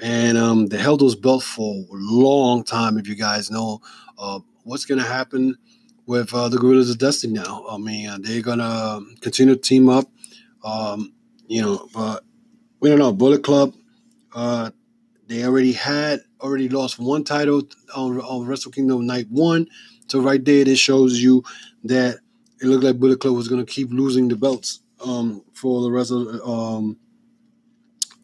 and 0.00 0.38
um, 0.38 0.66
they 0.66 0.78
held 0.78 1.00
those 1.00 1.16
belts 1.16 1.46
for 1.46 1.74
a 1.74 1.86
long 1.90 2.62
time. 2.62 2.98
If 2.98 3.08
you 3.08 3.14
guys 3.14 3.50
know 3.50 3.80
uh, 4.18 4.40
what's 4.64 4.84
going 4.84 5.00
to 5.00 5.06
happen 5.06 5.56
with 6.06 6.32
uh, 6.32 6.48
the 6.48 6.58
Guerrillas 6.58 6.90
of 6.90 6.98
Destiny 6.98 7.34
now, 7.34 7.64
I 7.68 7.78
mean, 7.78 8.08
uh, 8.08 8.18
they're 8.20 8.42
going 8.42 8.58
to 8.58 9.02
continue 9.20 9.54
to 9.54 9.60
team 9.60 9.88
up. 9.88 10.06
Um, 10.64 11.12
you 11.46 11.62
know, 11.62 11.88
but 11.92 12.24
we 12.80 12.88
don't 12.88 12.98
know. 12.98 13.12
Bullet 13.12 13.42
Club, 13.42 13.74
uh, 14.34 14.70
they 15.26 15.44
already 15.44 15.72
had 15.72 16.20
already 16.40 16.68
lost 16.68 16.98
one 16.98 17.24
title 17.24 17.62
on, 17.94 18.20
on 18.20 18.46
Wrestle 18.46 18.72
Kingdom 18.72 19.06
Night 19.06 19.26
One. 19.30 19.66
So 20.08 20.20
right 20.20 20.44
there, 20.44 20.64
this 20.64 20.78
shows 20.78 21.20
you 21.20 21.44
that 21.84 22.18
it 22.60 22.66
looked 22.66 22.84
like 22.84 22.98
Bullet 22.98 23.20
Club 23.20 23.36
was 23.36 23.48
going 23.48 23.64
to 23.64 23.72
keep 23.72 23.90
losing 23.90 24.28
the 24.28 24.36
belts 24.36 24.80
um, 25.04 25.44
for 25.52 25.82
the 25.82 25.90
rest 25.90 26.10
of 26.10 26.26
um, 26.48 26.98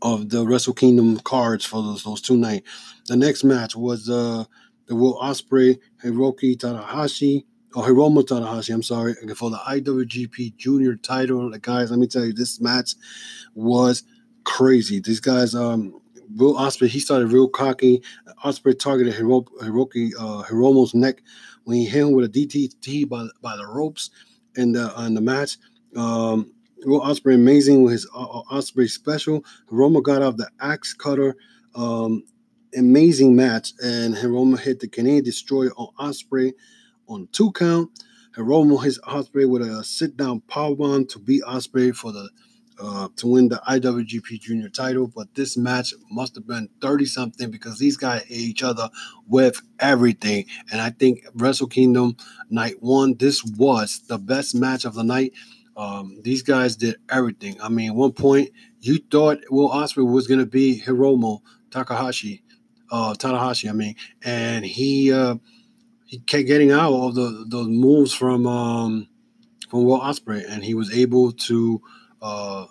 of 0.02 0.28
the 0.28 0.46
Wrestle 0.46 0.74
Kingdom 0.74 1.18
cards 1.20 1.64
for 1.64 1.82
those 1.82 2.04
those 2.04 2.20
two 2.20 2.36
nights. 2.36 2.68
The 3.06 3.16
next 3.16 3.44
match 3.44 3.76
was 3.76 4.08
uh 4.08 4.44
the 4.86 4.94
Will 4.94 5.18
Ospreay 5.18 5.78
Hiroki 6.04 6.56
Tanahashi 6.56 7.44
or 7.74 7.84
Hiromu 7.84 8.22
Tanahashi, 8.22 8.72
I'm 8.72 8.82
sorry, 8.82 9.14
for 9.34 9.50
the 9.50 9.56
IWGP 9.56 10.56
Junior 10.56 10.94
title. 10.96 11.50
Guys, 11.60 11.90
let 11.90 11.98
me 11.98 12.06
tell 12.06 12.24
you, 12.24 12.32
this 12.32 12.60
match 12.60 12.94
was 13.54 14.04
crazy. 14.44 15.00
These 15.00 15.20
guys, 15.20 15.54
um, 15.54 16.00
Will 16.36 16.54
Ospreay, 16.54 16.88
he 16.88 17.00
started 17.00 17.32
real 17.32 17.48
cocky. 17.48 18.02
Ospreay 18.44 18.78
targeted 18.78 19.14
Hiro- 19.14 19.46
Hiroki 19.62 20.12
uh, 20.18 20.42
Hiromu's 20.44 20.94
neck 20.94 21.22
when 21.64 21.76
he 21.76 21.86
hit 21.86 22.02
him 22.02 22.12
with 22.12 22.26
a 22.26 22.28
DDT 22.28 23.08
by 23.08 23.26
by 23.42 23.56
the 23.56 23.66
ropes 23.66 24.10
in 24.56 24.72
the 24.72 24.92
in 25.04 25.14
the 25.14 25.20
match. 25.20 25.58
Um, 25.96 26.52
Will 26.84 27.00
Ospreay 27.00 27.34
amazing 27.34 27.82
with 27.82 27.92
his 27.92 28.08
uh, 28.14 28.22
uh, 28.22 28.42
Ospreay 28.52 28.88
special. 28.88 29.44
Hiromu 29.70 30.02
got 30.02 30.22
off 30.22 30.36
the 30.36 30.50
axe 30.60 30.92
cutter. 30.92 31.36
Um, 31.74 32.24
amazing 32.76 33.34
match, 33.36 33.72
and 33.82 34.14
Hiromu 34.14 34.58
hit 34.58 34.80
the 34.80 34.88
Canadian 34.88 35.24
Destroyer 35.24 35.70
on 35.76 35.88
Ospreay 35.98 36.52
on 37.08 37.28
two 37.32 37.52
count. 37.52 37.90
Hiromu 38.36 38.82
hits 38.82 38.98
Ospreay 39.00 39.48
with 39.48 39.62
a 39.62 39.84
sit 39.84 40.16
down 40.16 40.42
powerbomb 40.48 41.08
to 41.10 41.18
beat 41.18 41.42
Ospreay 41.42 41.94
for 41.94 42.12
the 42.12 42.28
uh, 42.80 43.08
to 43.16 43.26
win 43.26 43.48
the 43.48 43.60
IWGP 43.68 44.40
Junior 44.40 44.68
title. 44.68 45.06
But 45.06 45.34
this 45.34 45.56
match 45.56 45.94
must 46.10 46.34
have 46.34 46.46
been 46.46 46.68
30 46.80 47.06
something 47.06 47.50
because 47.50 47.78
these 47.78 47.96
guys 47.96 48.22
hit 48.24 48.38
each 48.38 48.62
other 48.62 48.88
with 49.26 49.60
everything. 49.80 50.46
And 50.70 50.80
I 50.80 50.90
think 50.90 51.26
Wrestle 51.34 51.68
Kingdom 51.68 52.16
Night 52.50 52.76
One, 52.80 53.14
this 53.16 53.44
was 53.44 54.00
the 54.08 54.18
best 54.18 54.54
match 54.54 54.84
of 54.84 54.94
the 54.94 55.04
night. 55.04 55.32
Um, 55.76 56.20
these 56.22 56.42
guys 56.42 56.76
did 56.76 56.96
everything. 57.10 57.60
I 57.60 57.68
mean, 57.68 57.94
one 57.94 58.12
point 58.12 58.50
you 58.80 58.98
thought 59.10 59.38
Will 59.50 59.70
Ospreay 59.70 60.08
was 60.08 60.26
gonna 60.26 60.46
be 60.46 60.80
Hiromu 60.80 61.40
Takahashi, 61.70 62.42
uh, 62.90 63.14
Tanahashi. 63.14 63.68
I 63.68 63.72
mean, 63.72 63.96
and 64.22 64.64
he 64.64 65.12
uh, 65.12 65.36
he 66.04 66.18
kept 66.18 66.46
getting 66.46 66.70
out 66.70 66.92
of 66.92 67.14
the 67.16 67.44
those 67.48 67.66
moves 67.66 68.12
from 68.12 68.46
um, 68.46 69.08
from 69.68 69.84
Will 69.84 70.00
Ospreay, 70.00 70.44
and 70.48 70.64
he 70.64 70.74
was 70.74 70.96
able 70.96 71.32
to 71.32 71.82
uh, 72.24 72.66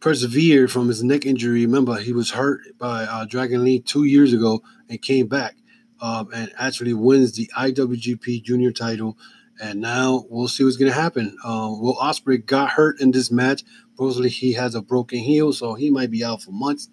persevere 0.00 0.66
from 0.66 0.88
his 0.88 1.04
neck 1.04 1.26
injury. 1.26 1.66
Remember, 1.66 1.96
he 1.98 2.14
was 2.14 2.30
hurt 2.30 2.60
by 2.78 3.04
uh, 3.04 3.26
Dragon 3.26 3.62
Lee 3.62 3.80
two 3.80 4.04
years 4.04 4.32
ago 4.32 4.62
and 4.88 5.00
came 5.02 5.26
back 5.26 5.56
um, 6.00 6.30
and 6.34 6.50
actually 6.56 6.94
wins 6.94 7.32
the 7.32 7.50
IWGP 7.56 8.42
Junior 8.42 8.72
title. 8.72 9.18
And 9.60 9.80
now 9.80 10.24
we'll 10.30 10.48
see 10.48 10.64
what's 10.64 10.78
going 10.78 10.90
to 10.90 10.98
happen. 10.98 11.36
Uh, 11.44 11.68
Will 11.70 11.96
Ospreay 11.96 12.44
got 12.46 12.70
hurt 12.70 12.98
in 13.00 13.10
this 13.10 13.30
match. 13.30 13.62
Supposedly 13.92 14.30
he 14.30 14.54
has 14.54 14.74
a 14.74 14.80
broken 14.80 15.18
heel, 15.18 15.52
so 15.52 15.74
he 15.74 15.90
might 15.90 16.10
be 16.10 16.24
out 16.24 16.42
for 16.42 16.50
months, 16.50 16.88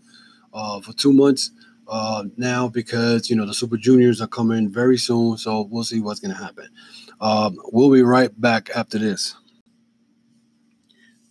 uh, 0.53 0.81
for 0.81 0.91
two 0.91 1.13
months 1.13 1.51
uh, 1.87 2.25
now 2.37 2.67
because 2.67 3.29
you 3.29 3.35
know 3.35 3.45
the 3.45 3.53
Super 3.53 3.77
Juniors 3.77 4.21
are 4.21 4.27
coming 4.27 4.69
very 4.69 4.97
soon. 4.97 5.37
So 5.37 5.67
we'll 5.69 5.83
see 5.83 5.99
what's 5.99 6.21
going 6.21 6.35
to 6.35 6.41
happen. 6.41 6.69
Um, 7.19 7.57
we'll 7.71 7.91
be 7.91 8.01
right 8.01 8.31
back 8.39 8.69
after 8.75 8.97
this. 8.97 9.35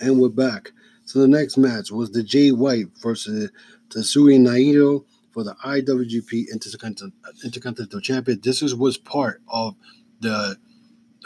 And 0.03 0.21
we're 0.21 0.31
back. 0.31 0.73
So 1.05 1.21
the 1.21 1.29
next 1.29 1.57
match 1.57 1.93
was 1.93 2.11
the 2.11 2.25
Jay 2.25 2.51
White 2.51 2.87
versus 3.01 3.53
Tetsuya 3.89 4.37
Naito 4.37 5.05
for 5.31 5.45
the 5.45 5.55
IWGP 5.65 6.51
Intercontinental, 6.53 7.13
Intercontinental 7.45 8.01
Champion. 8.01 8.41
This 8.43 8.63
was, 8.63 8.75
was 8.75 8.99
part 8.99 9.43
of 9.47 9.77
the 10.19 10.57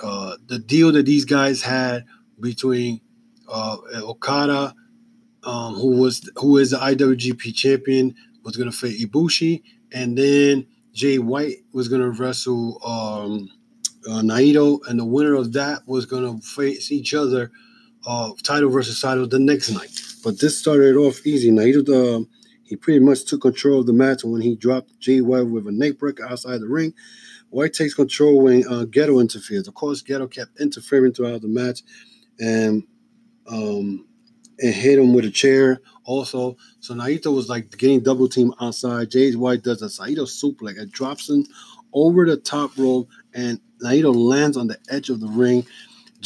uh, 0.02 0.36
the 0.46 0.58
deal 0.58 0.92
that 0.92 1.06
these 1.06 1.24
guys 1.24 1.62
had 1.62 2.04
between 2.38 3.00
uh, 3.48 3.78
Okada, 3.94 4.74
um, 5.44 5.74
who 5.76 5.96
was 5.96 6.28
who 6.36 6.58
is 6.58 6.72
the 6.72 6.76
IWGP 6.76 7.54
champion, 7.54 8.14
was 8.42 8.58
going 8.58 8.70
to 8.70 8.76
fight 8.76 8.98
Ibushi, 8.98 9.62
and 9.90 10.18
then 10.18 10.66
Jay 10.92 11.18
White 11.18 11.64
was 11.72 11.88
going 11.88 12.02
to 12.02 12.10
wrestle 12.10 12.78
um, 12.84 13.48
uh, 14.06 14.20
Naito, 14.20 14.80
and 14.86 15.00
the 15.00 15.04
winner 15.06 15.34
of 15.34 15.54
that 15.54 15.80
was 15.86 16.04
going 16.04 16.24
to 16.24 16.46
face 16.46 16.92
each 16.92 17.14
other, 17.14 17.50
uh, 18.06 18.30
title 18.42 18.70
versus 18.70 19.00
title, 19.00 19.26
the 19.26 19.38
next 19.38 19.70
night. 19.70 19.90
But 20.22 20.40
this 20.40 20.58
started 20.58 20.96
off 20.96 21.26
easy. 21.26 21.50
Naito, 21.50 22.22
uh, 22.22 22.24
he 22.62 22.76
pretty 22.76 23.00
much 23.00 23.24
took 23.24 23.42
control 23.42 23.80
of 23.80 23.86
the 23.86 23.92
match 23.92 24.24
when 24.24 24.40
he 24.40 24.56
dropped 24.56 24.98
Jay 24.98 25.20
White 25.20 25.46
with 25.46 25.66
a 25.66 25.72
neck 25.72 25.98
breaker 25.98 26.24
outside 26.24 26.60
the 26.60 26.68
ring. 26.68 26.94
White 27.50 27.74
takes 27.74 27.94
control 27.94 28.42
when 28.42 28.64
uh, 28.66 28.84
Gedo 28.86 29.20
interferes. 29.20 29.68
Of 29.68 29.74
course, 29.74 30.02
Gedo 30.02 30.30
kept 30.30 30.60
interfering 30.60 31.12
throughout 31.12 31.42
the 31.42 31.48
match, 31.48 31.82
and 32.40 32.82
um, 33.46 34.06
and 34.58 34.74
hit 34.74 34.98
him 34.98 35.14
with 35.14 35.24
a 35.24 35.30
chair. 35.30 35.80
Also, 36.04 36.56
so 36.80 36.94
Naito 36.94 37.34
was 37.34 37.48
like 37.48 37.76
getting 37.78 38.00
double 38.00 38.28
team 38.28 38.52
outside. 38.60 39.10
Jay 39.10 39.32
White 39.32 39.62
does 39.62 39.82
a 39.82 39.88
Saito 39.88 40.24
suplex 40.24 40.80
and 40.80 40.90
drops 40.90 41.28
him 41.28 41.44
over 41.92 42.26
the 42.26 42.36
top 42.36 42.76
rope, 42.76 43.08
and 43.34 43.60
Naito 43.82 44.14
lands 44.14 44.56
on 44.56 44.66
the 44.66 44.78
edge 44.90 45.08
of 45.08 45.20
the 45.20 45.28
ring. 45.28 45.64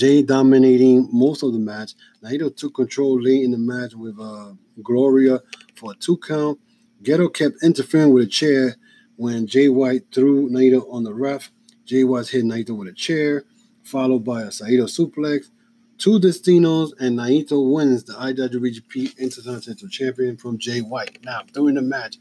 Jay 0.00 0.22
dominating 0.22 1.10
most 1.12 1.42
of 1.42 1.52
the 1.52 1.58
match. 1.58 1.92
Naito 2.24 2.56
took 2.56 2.74
control 2.74 3.20
late 3.20 3.44
in 3.44 3.50
the 3.50 3.58
match 3.58 3.94
with 3.94 4.18
uh, 4.18 4.54
Gloria 4.82 5.42
for 5.76 5.92
a 5.92 5.94
two 5.94 6.16
count. 6.16 6.58
Gedo 7.02 7.30
kept 7.30 7.62
interfering 7.62 8.10
with 8.10 8.24
a 8.24 8.26
chair 8.26 8.76
when 9.16 9.46
Jay 9.46 9.68
White 9.68 10.04
threw 10.10 10.48
Naito 10.48 10.90
on 10.90 11.04
the 11.04 11.12
ref. 11.12 11.50
Jay 11.84 12.02
White 12.02 12.28
hit 12.28 12.46
Naito 12.46 12.70
with 12.70 12.88
a 12.88 12.94
chair, 12.94 13.44
followed 13.82 14.24
by 14.24 14.40
a 14.40 14.50
Saito 14.50 14.84
suplex. 14.84 15.50
Two 15.98 16.18
Destinos, 16.18 16.92
and 16.98 17.18
Naito 17.18 17.70
wins 17.70 18.04
the 18.04 18.14
IWGP 18.14 19.18
Intercontinental 19.18 19.88
Champion 19.90 20.38
from 20.38 20.56
Jay 20.56 20.80
White. 20.80 21.18
Now, 21.24 21.42
during 21.52 21.74
the 21.74 21.82
match, 21.82 22.16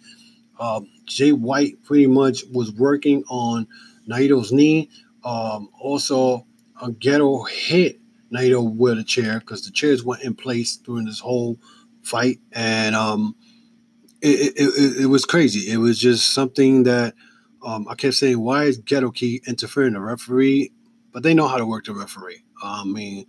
um, 0.59 0.85
Jay 1.05 1.31
White 1.31 1.81
pretty 1.85 2.07
much 2.07 2.43
was 2.51 2.73
working 2.73 3.23
on 3.29 3.67
Naito's 4.05 4.51
knee. 4.51 4.89
Um, 5.23 5.69
also, 5.79 6.45
uh, 6.79 6.89
Gedo 6.89 7.47
hit 7.49 7.99
Naito 8.33 8.75
with 8.75 8.97
a 8.97 9.03
chair 9.03 9.39
because 9.39 9.65
the 9.65 9.71
chairs 9.71 10.03
went 10.03 10.23
in 10.23 10.33
place 10.33 10.77
during 10.77 11.05
this 11.05 11.19
whole 11.19 11.57
fight, 12.01 12.39
and 12.51 12.95
um, 12.95 13.35
it, 14.21 14.53
it, 14.55 14.61
it, 14.61 15.01
it, 15.03 15.05
was 15.07 15.25
crazy. 15.25 15.71
It 15.71 15.77
was 15.77 15.99
just 15.99 16.33
something 16.33 16.83
that 16.83 17.15
um, 17.65 17.87
I 17.87 17.95
kept 17.95 18.15
saying, 18.15 18.39
why 18.39 18.65
is 18.65 18.79
Gedo 18.79 19.13
Key 19.13 19.41
interfering 19.47 19.93
the 19.93 19.99
referee? 19.99 20.71
But 21.11 21.23
they 21.23 21.33
know 21.33 21.47
how 21.47 21.57
to 21.57 21.65
work 21.65 21.85
the 21.85 21.93
referee. 21.93 22.43
I 22.61 22.83
mean, 22.83 23.25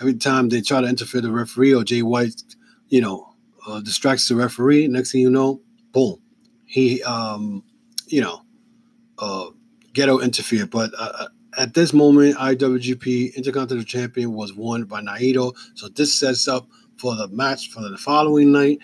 every 0.00 0.14
time 0.14 0.48
they 0.48 0.60
try 0.60 0.80
to 0.80 0.86
interfere 0.86 1.20
the 1.20 1.32
referee 1.32 1.74
or 1.74 1.82
Jay 1.82 2.02
White, 2.02 2.42
you 2.88 3.00
know, 3.00 3.34
uh, 3.66 3.80
distracts 3.80 4.28
the 4.28 4.36
referee, 4.36 4.86
next 4.86 5.12
thing 5.12 5.22
you 5.22 5.30
know, 5.30 5.60
boom, 5.92 6.20
he, 6.66 7.02
um, 7.02 7.64
you 8.06 8.20
know, 8.20 8.42
uh, 9.18 9.46
Gedo 9.92 10.22
interfered. 10.22 10.70
But 10.70 10.92
uh 10.96 11.28
at 11.56 11.74
this 11.74 11.92
moment, 11.92 12.36
IWGP 12.36 13.34
Intercontinental 13.34 13.84
Champion 13.84 14.32
was 14.34 14.52
won 14.52 14.84
by 14.84 15.00
Naito. 15.00 15.54
So 15.74 15.88
this 15.88 16.18
sets 16.18 16.48
up 16.48 16.66
for 16.96 17.14
the 17.16 17.28
match 17.28 17.70
for 17.70 17.80
the 17.80 17.96
following 17.96 18.52
night 18.52 18.78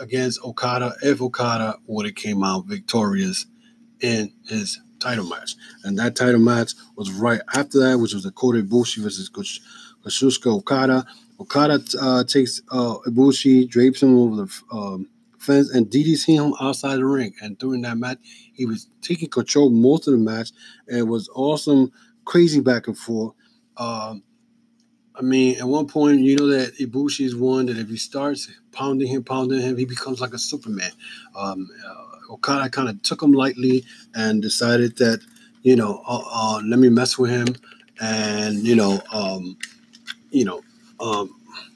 against 0.00 0.42
Okada 0.44 0.94
if 1.02 1.20
Okada 1.20 1.78
would 1.86 2.06
have 2.06 2.14
came 2.14 2.42
out 2.42 2.66
victorious 2.66 3.46
in 4.00 4.32
his 4.48 4.80
title 4.98 5.26
match. 5.26 5.54
And 5.84 5.98
that 5.98 6.16
title 6.16 6.40
match 6.40 6.72
was 6.96 7.12
right 7.12 7.40
after 7.54 7.78
that, 7.80 7.98
which 7.98 8.14
was 8.14 8.24
the 8.24 8.30
Kota 8.30 8.62
Ibushi 8.62 9.02
versus 9.02 9.30
Kazuchika 9.30 10.46
Okada. 10.46 11.06
Okada 11.40 11.80
uh, 12.00 12.24
takes 12.24 12.60
uh, 12.70 12.96
Ibushi, 13.06 13.68
drapes 13.68 14.02
him 14.02 14.16
over 14.16 14.36
the 14.36 14.62
um, 14.72 15.08
fence, 15.38 15.70
and 15.70 15.86
DDs 15.86 16.24
him 16.24 16.54
outside 16.60 16.96
the 16.96 17.04
ring. 17.04 17.34
And 17.40 17.58
during 17.58 17.82
that 17.82 17.98
match, 17.98 18.18
he 18.52 18.66
was 18.66 18.88
taking 19.02 19.28
control 19.28 19.70
most 19.70 20.06
of 20.08 20.12
the 20.12 20.18
match. 20.18 20.50
And 20.88 20.98
it 20.98 21.08
was 21.08 21.28
awesome, 21.34 21.92
crazy 22.24 22.60
back 22.60 22.86
and 22.86 22.96
forth. 22.96 23.34
Um, 23.76 24.22
I 25.16 25.22
mean, 25.22 25.58
at 25.58 25.66
one 25.66 25.86
point, 25.86 26.20
you 26.20 26.36
know 26.36 26.48
that 26.48 26.76
Ibushi 26.78 27.24
is 27.24 27.36
one 27.36 27.66
that 27.66 27.78
if 27.78 27.88
he 27.88 27.96
starts 27.96 28.50
pounding 28.72 29.08
him, 29.08 29.22
pounding 29.22 29.60
him, 29.60 29.76
he 29.76 29.84
becomes 29.84 30.20
like 30.20 30.32
a 30.34 30.38
Superman. 30.38 30.90
Um, 31.36 31.68
uh, 31.86 32.32
Okada 32.32 32.68
kind 32.68 32.88
of 32.88 33.00
took 33.02 33.22
him 33.22 33.32
lightly 33.32 33.84
and 34.14 34.42
decided 34.42 34.96
that, 34.98 35.20
you 35.62 35.76
know, 35.76 36.02
uh, 36.06 36.22
uh, 36.24 36.62
let 36.66 36.80
me 36.80 36.88
mess 36.88 37.16
with 37.16 37.30
him, 37.30 37.46
and 38.00 38.66
you 38.66 38.74
know, 38.74 39.00
um, 39.12 39.56
you 40.30 40.44
know, 40.44 40.62
um, 40.98 41.30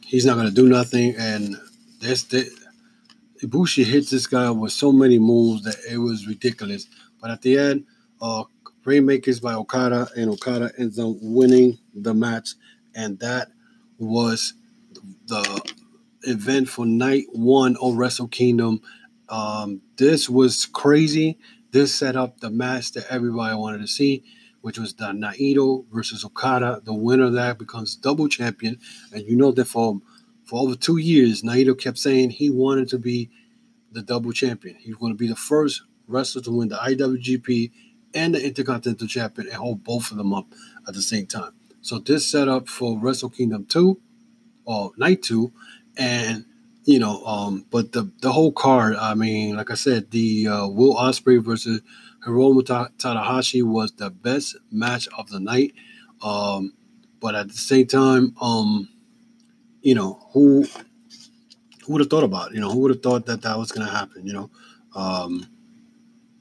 he's 0.05 0.27
not 0.27 0.37
gonna 0.37 0.51
do 0.51 0.69
nothing. 0.69 1.15
And 1.17 1.57
this, 2.01 2.25
this 2.25 2.51
Ibushi 3.43 3.85
hits 3.85 4.11
this 4.11 4.27
guy 4.27 4.51
with 4.51 4.73
so 4.73 4.91
many 4.91 5.19
moves 5.19 5.63
that 5.63 5.77
it 5.89 5.99
was 5.99 6.27
ridiculous. 6.27 6.89
But 7.21 7.31
at 7.31 7.43
the 7.43 7.59
end, 7.59 7.85
uh, 8.21 8.45
Rainmakers 8.89 9.39
by 9.39 9.53
Okada, 9.53 10.09
and 10.17 10.31
Okada 10.31 10.73
ends 10.79 10.99
up 10.99 11.15
winning 11.21 11.79
the 11.95 12.15
match 12.15 12.55
and 12.95 13.19
that 13.21 13.49
was 13.99 14.55
the 15.27 15.75
event 16.23 16.71
for 16.71 16.87
night 16.87 17.27
one 17.33 17.77
of 17.83 17.97
Wrestle 17.97 18.29
Kingdom. 18.29 18.81
Um, 19.29 19.83
this 19.99 20.31
was 20.31 20.65
crazy. 20.65 21.39
This 21.71 21.95
set 21.95 22.17
up 22.17 22.41
the 22.41 22.49
match 22.49 22.93
that 22.93 23.07
everybody 23.11 23.55
wanted 23.55 23.83
to 23.83 23.87
see, 23.87 24.25
which 24.63 24.79
was 24.79 24.95
the 24.95 25.13
Naito 25.13 25.85
versus 25.93 26.25
Okada. 26.25 26.81
The 26.83 26.95
winner 26.95 27.25
of 27.25 27.35
that 27.35 27.59
becomes 27.59 27.95
double 27.95 28.27
champion, 28.27 28.79
and 29.13 29.23
you 29.23 29.37
know 29.37 29.53
that 29.53 29.67
for 29.67 30.01
for 30.45 30.63
over 30.63 30.75
two 30.75 30.97
years, 30.97 31.43
Naito 31.43 31.79
kept 31.79 31.99
saying 31.99 32.31
he 32.31 32.49
wanted 32.49 32.89
to 32.89 32.99
be 32.99 33.29
the 33.93 34.01
double 34.01 34.33
champion. 34.33 34.77
He 34.77 34.91
was 34.91 34.99
going 34.99 35.13
to 35.13 35.19
be 35.19 35.29
the 35.29 35.37
first 35.37 35.83
wrestler 36.07 36.41
to 36.43 36.51
win 36.51 36.69
the 36.69 36.77
IWGP 36.77 37.71
and 38.15 38.35
the 38.35 38.45
Intercontinental 38.45 39.07
Champion 39.07 39.49
and 39.49 39.57
hold 39.57 39.85
both 39.85 40.11
of 40.11 40.17
them 40.17 40.33
up 40.33 40.47
at 40.87 40.95
the 40.95 41.03
same 41.03 41.27
time. 41.27 41.53
So 41.81 41.99
this 41.99 42.31
set 42.31 42.49
up 42.49 42.69
for 42.69 42.99
Wrestle 42.99 43.31
Kingdom 43.31 43.67
2 43.67 44.01
or 44.65 44.93
Night 44.97 45.23
2. 45.23 45.53
And, 45.97 46.45
you 46.85 46.99
know, 46.99 47.25
um, 47.25 47.67
but 47.71 47.93
the, 47.93 48.11
the 48.21 48.33
whole 48.33 48.53
card, 48.53 48.97
I 48.97 49.15
mean, 49.15 49.57
like 49.57 49.71
I 49.71 49.75
said, 49.75 50.11
the 50.11 50.49
uh, 50.49 50.69
Will 50.69 50.95
Ospreay 50.95 51.43
versus 51.43 51.81
Hiromu 52.27 52.63
Tanahashi 52.99 53.63
was 53.63 53.93
the 53.93 54.11
best 54.11 54.57
match 54.71 55.09
of 55.17 55.31
the 55.31 55.41
night. 55.41 55.75
Um, 56.23 56.75
but 57.21 57.35
at 57.35 57.49
the 57.49 57.55
same 57.55 57.87
time, 57.87 58.35
um, 58.41 58.89
you 59.83 59.95
know, 59.95 60.27
who 60.33 60.67
who 61.85 61.93
would 61.93 62.01
have 62.01 62.11
thought 62.11 62.25
about? 62.25 62.51
It? 62.51 62.57
You 62.57 62.61
know, 62.61 62.71
who 62.71 62.81
would 62.81 62.91
have 62.91 63.03
thought 63.03 63.27
that 63.27 63.43
that 63.43 63.59
was 63.59 63.73
going 63.73 63.87
to 63.87 63.93
happen? 63.93 64.27
You 64.27 64.33
know, 64.35 64.51
um, 64.95 65.47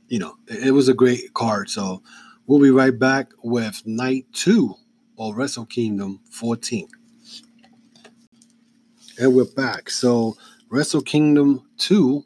you 0.08 0.20
know, 0.20 0.36
it, 0.48 0.72
was 0.72 0.88
a 0.88 0.94
great 0.94 1.34
card. 1.34 1.70
So 1.70 2.02
we'll 2.46 2.62
be 2.62 2.72
right 2.72 2.98
back 2.98 3.32
with 3.44 3.82
night 3.86 4.26
two 4.34 4.76
of 5.18 5.36
Wrestle 5.36 5.66
Kingdom 5.66 6.20
14, 6.30 6.88
and 9.20 9.34
we're 9.34 9.46
back. 9.46 9.90
So 9.90 10.36
Wrestle 10.70 11.02
Kingdom 11.02 11.68
2, 11.78 12.24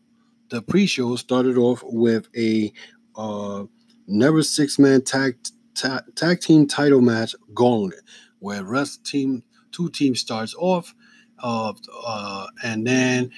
the 0.49 0.61
pre-show 0.61 1.15
started 1.15 1.57
off 1.57 1.83
with 1.85 2.27
a 2.35 2.73
uh, 3.15 3.63
never 4.07 4.43
six-man 4.43 5.03
tag, 5.03 5.37
tag 5.73 6.03
tag 6.15 6.41
team 6.41 6.67
title 6.67 7.01
match 7.01 7.35
gauntlet, 7.53 8.01
where 8.39 8.63
rest 8.63 9.05
team 9.05 9.43
two 9.71 9.89
teams 9.89 10.19
starts 10.19 10.53
off 10.55 10.93
uh, 11.39 11.73
uh, 12.05 12.47
and 12.63 12.85
then 12.85 13.31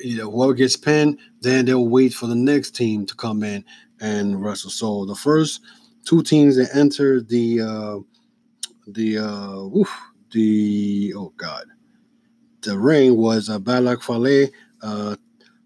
you 0.00 0.16
know, 0.16 0.30
whoever 0.30 0.54
gets 0.54 0.76
pinned, 0.76 1.18
then 1.40 1.64
they'll 1.64 1.88
wait 1.88 2.12
for 2.14 2.26
the 2.26 2.34
next 2.34 2.74
team 2.74 3.06
to 3.06 3.14
come 3.14 3.42
in 3.42 3.64
and 4.00 4.42
wrestle. 4.42 4.70
So 4.70 5.04
the 5.04 5.14
first 5.14 5.60
two 6.04 6.22
teams 6.22 6.56
that 6.56 6.74
enter 6.74 7.20
the 7.20 7.60
uh, 7.60 7.98
the 8.86 9.18
uh, 9.18 9.84
the 10.32 11.14
oh 11.16 11.32
god, 11.36 11.66
the 12.62 12.78
ring 12.78 13.16
was 13.16 13.48
uh, 13.48 13.58
Balak 13.58 14.02
Fale, 14.02 14.48
uh, 14.82 15.16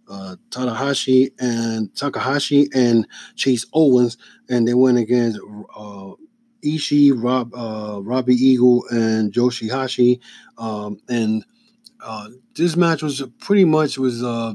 uh, 0.09 0.37
Tanahashi 0.50 1.33
and 1.38 1.95
Takahashi 1.95 2.69
and 2.75 3.07
Chase 3.37 3.67
Owens, 3.73 4.17
and 4.49 4.67
they 4.67 4.75
went 4.75 4.99
against 4.99 5.38
uh, 5.76 6.12
Ishii, 6.64 7.12
Rob, 7.23 7.55
uh, 7.55 8.00
Robbie 8.03 8.35
Eagle, 8.35 8.85
and 8.91 9.33
Yoshihashi, 9.33 10.21
um, 10.59 10.99
and 11.09 11.45
uh, 12.04 12.28
this 12.54 12.76
match 12.76 13.02
was 13.02 13.23
pretty 13.40 13.64
much 13.64 13.99
was 13.99 14.23
uh, 14.23 14.54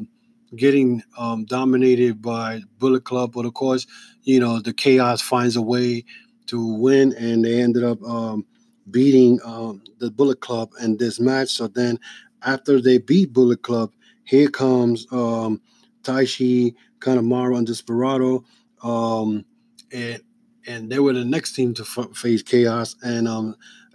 getting 0.56 1.04
um, 1.18 1.46
dominated 1.46 2.22
by 2.22 2.62
Bullet 2.78 3.04
Club, 3.04 3.34
but 3.34 3.46
of 3.46 3.54
course, 3.54 3.88
you 4.24 4.40
know 4.40 4.60
the 4.60 4.74
Chaos 4.74 5.22
finds 5.22 5.56
a 5.56 5.62
way 5.62 6.06
to 6.48 6.76
win, 6.76 7.14
and 7.18 7.44
they 7.44 7.62
ended 7.62 7.84
up 7.84 8.02
um, 8.04 8.46
beating 8.90 9.40
um, 9.44 9.82
the 10.00 10.12
Bullet 10.12 10.40
Club 10.42 10.72
in 10.82 10.98
this 10.98 11.20
match. 11.20 11.50
So 11.50 11.68
then, 11.68 12.00
after 12.44 12.82
they 12.82 13.00
beat 13.00 13.34
Bullet 13.34 13.62
Club, 13.62 13.92
here 14.24 14.50
comes 14.50 15.08
um, 15.12 15.62
Taishi, 16.04 16.76
Kanemaru, 17.00 17.58
and 17.58 17.68
Desperado, 17.68 18.46
um, 18.84 19.46
and 19.92 20.22
and 20.68 20.92
they 20.92 21.00
were 21.00 21.14
the 21.14 21.26
next 21.26 21.54
team 21.54 21.74
to 21.74 21.82
f- 21.84 22.16
face 22.16 22.44
Chaos, 22.44 22.96
and 23.02 23.28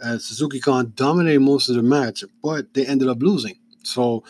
um, 0.02 0.08
as 0.08 0.24
Suzuki-gun 0.24 0.92
dominated 0.96 1.40
most 1.40 1.68
of 1.68 1.76
the 1.76 1.82
match, 1.82 2.24
but 2.42 2.72
they 2.74 2.86
ended 2.86 3.08
up 3.08 3.22
losing. 3.22 3.58
So 3.82 4.24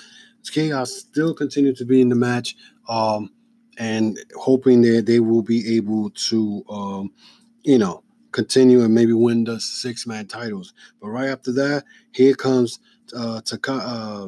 Chaos 0.50 0.92
still 0.92 1.34
continued 1.34 1.76
to 1.76 1.84
be 1.84 2.00
in 2.00 2.08
the 2.08 2.14
match, 2.14 2.56
um, 2.88 3.30
and 3.78 4.18
hoping 4.36 4.82
that 4.82 5.06
they 5.06 5.20
will 5.20 5.42
be 5.42 5.76
able 5.76 6.10
to, 6.10 6.64
um, 6.68 7.12
you 7.62 7.78
know, 7.78 8.02
continue 8.32 8.82
and 8.82 8.94
maybe 8.94 9.12
win 9.12 9.44
the 9.44 9.60
six 9.60 10.06
man 10.06 10.26
titles. 10.26 10.74
But 11.00 11.08
right 11.08 11.28
after 11.28 11.52
that, 11.52 11.84
here 12.12 12.34
comes 12.34 12.78
uh, 13.16 13.40
Taka, 13.40 13.72
uh, 13.72 14.26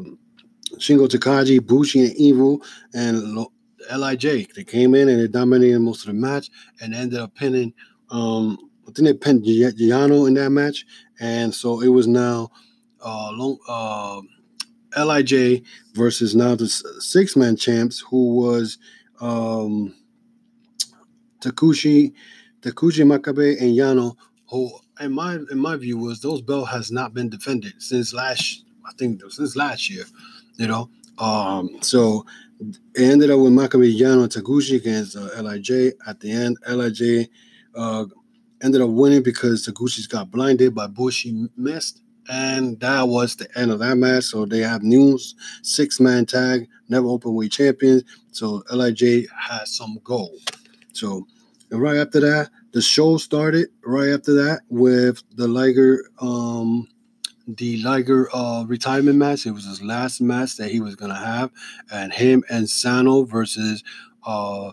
Shingo 0.79 1.07
Takagi, 1.09 1.64
Bushi, 1.64 2.05
and 2.07 2.16
Evil, 2.16 2.62
and 2.94 3.46
Lij. 3.94 4.22
They 4.22 4.64
came 4.64 4.94
in 4.94 5.09
and 5.09 5.20
they 5.20 5.29
dominated 5.29 5.81
most 5.81 6.01
of 6.01 6.07
the 6.07 6.14
match 6.14 6.51
and 6.81 6.94
ended 6.94 7.18
up 7.18 7.35
pinning. 7.35 7.75
Um, 8.11 8.65
I 8.88 8.92
think 8.92 9.07
they 9.09 9.14
pinned 9.14 9.44
Giano 9.44 10.27
in 10.27 10.35
that 10.35 10.51
match, 10.51 10.87
and 11.18 11.55
so 11.55 11.81
it 11.81 11.88
was 11.88 12.07
now 12.07 12.51
uh, 13.05 13.31
long, 13.33 13.59
uh, 13.68 14.20
Lij 15.05 15.62
versus 15.94 16.35
now 16.35 16.55
the 16.55 16.68
six 16.68 17.37
man 17.37 17.57
champs, 17.57 18.01
who 18.01 18.35
was 18.37 18.79
um, 19.20 19.94
Takushi, 21.40 22.12
Takushi 22.62 23.05
Makabe, 23.05 23.61
and 23.61 23.77
Yano. 23.77 24.16
Who, 24.51 24.70
in 25.01 25.12
my 25.12 25.38
in 25.51 25.59
my 25.59 25.77
view, 25.77 25.99
was 25.99 26.20
those 26.20 26.40
belts 26.40 26.70
has 26.70 26.92
not 26.92 27.12
been 27.12 27.29
defended 27.29 27.75
since 27.79 28.14
last. 28.14 28.64
I 28.87 28.92
think 28.96 29.20
since 29.31 29.57
last 29.57 29.90
year, 29.90 30.05
you 30.57 30.68
know. 30.68 30.88
Um, 31.18 31.79
so 31.81 32.25
it 32.94 33.03
ended 33.11 33.31
up 33.31 33.40
with 33.40 33.53
Makabe 33.53 33.99
Yano 33.99 34.29
Taguchi 34.29 34.77
against 34.77 35.16
uh, 35.16 35.42
Lij. 35.42 35.92
At 36.07 36.20
the 36.20 36.31
end, 36.31 36.57
Lij 36.68 37.29
uh, 37.75 38.05
ended 38.62 38.81
up 38.81 38.90
winning 38.90 39.23
because 39.23 39.66
Taguchi's 39.66 40.07
got 40.07 40.31
blinded 40.31 40.75
by 40.75 40.87
Bushi 40.87 41.49
missed. 41.57 42.03
And 42.29 42.81
that 42.81 43.07
was 43.07 43.37
the 43.37 43.49
end 43.57 43.71
of 43.71 43.79
that 43.79 43.97
match. 43.97 44.25
So 44.25 44.47
they 44.47 44.59
have 44.59 44.83
news 44.83 45.37
six 45.62 46.01
man 46.01 46.27
tag, 46.27 46.69
never 46.88 47.07
open 47.07 47.35
weight 47.35 47.53
champions. 47.53 48.03
So 48.33 48.64
Lij 48.73 49.27
has 49.38 49.77
some 49.77 50.01
gold. 50.03 50.40
So 50.92 51.27
right 51.71 51.99
after 51.99 52.21
that, 52.21 52.51
the 52.73 52.83
show 52.83 53.16
started 53.16 53.69
right 53.85 54.09
after 54.11 54.35
that 54.35 54.62
with 54.69 55.23
the 55.37 55.47
Liger 55.47 56.11
um 56.19 56.88
the 57.49 57.81
Liger 57.83 58.29
uh, 58.35 58.64
retirement 58.66 59.19
match. 59.19 59.47
It 59.47 59.53
was 59.53 59.64
his 59.66 59.83
last 59.83 60.21
match 60.21 60.57
that 60.57 60.71
he 60.71 60.81
was 60.81 60.97
gonna 60.97 61.14
have, 61.14 61.51
and 61.92 62.12
him 62.12 62.42
and 62.51 62.69
Sano 62.69 63.23
versus 63.25 63.85
uh, 64.27 64.73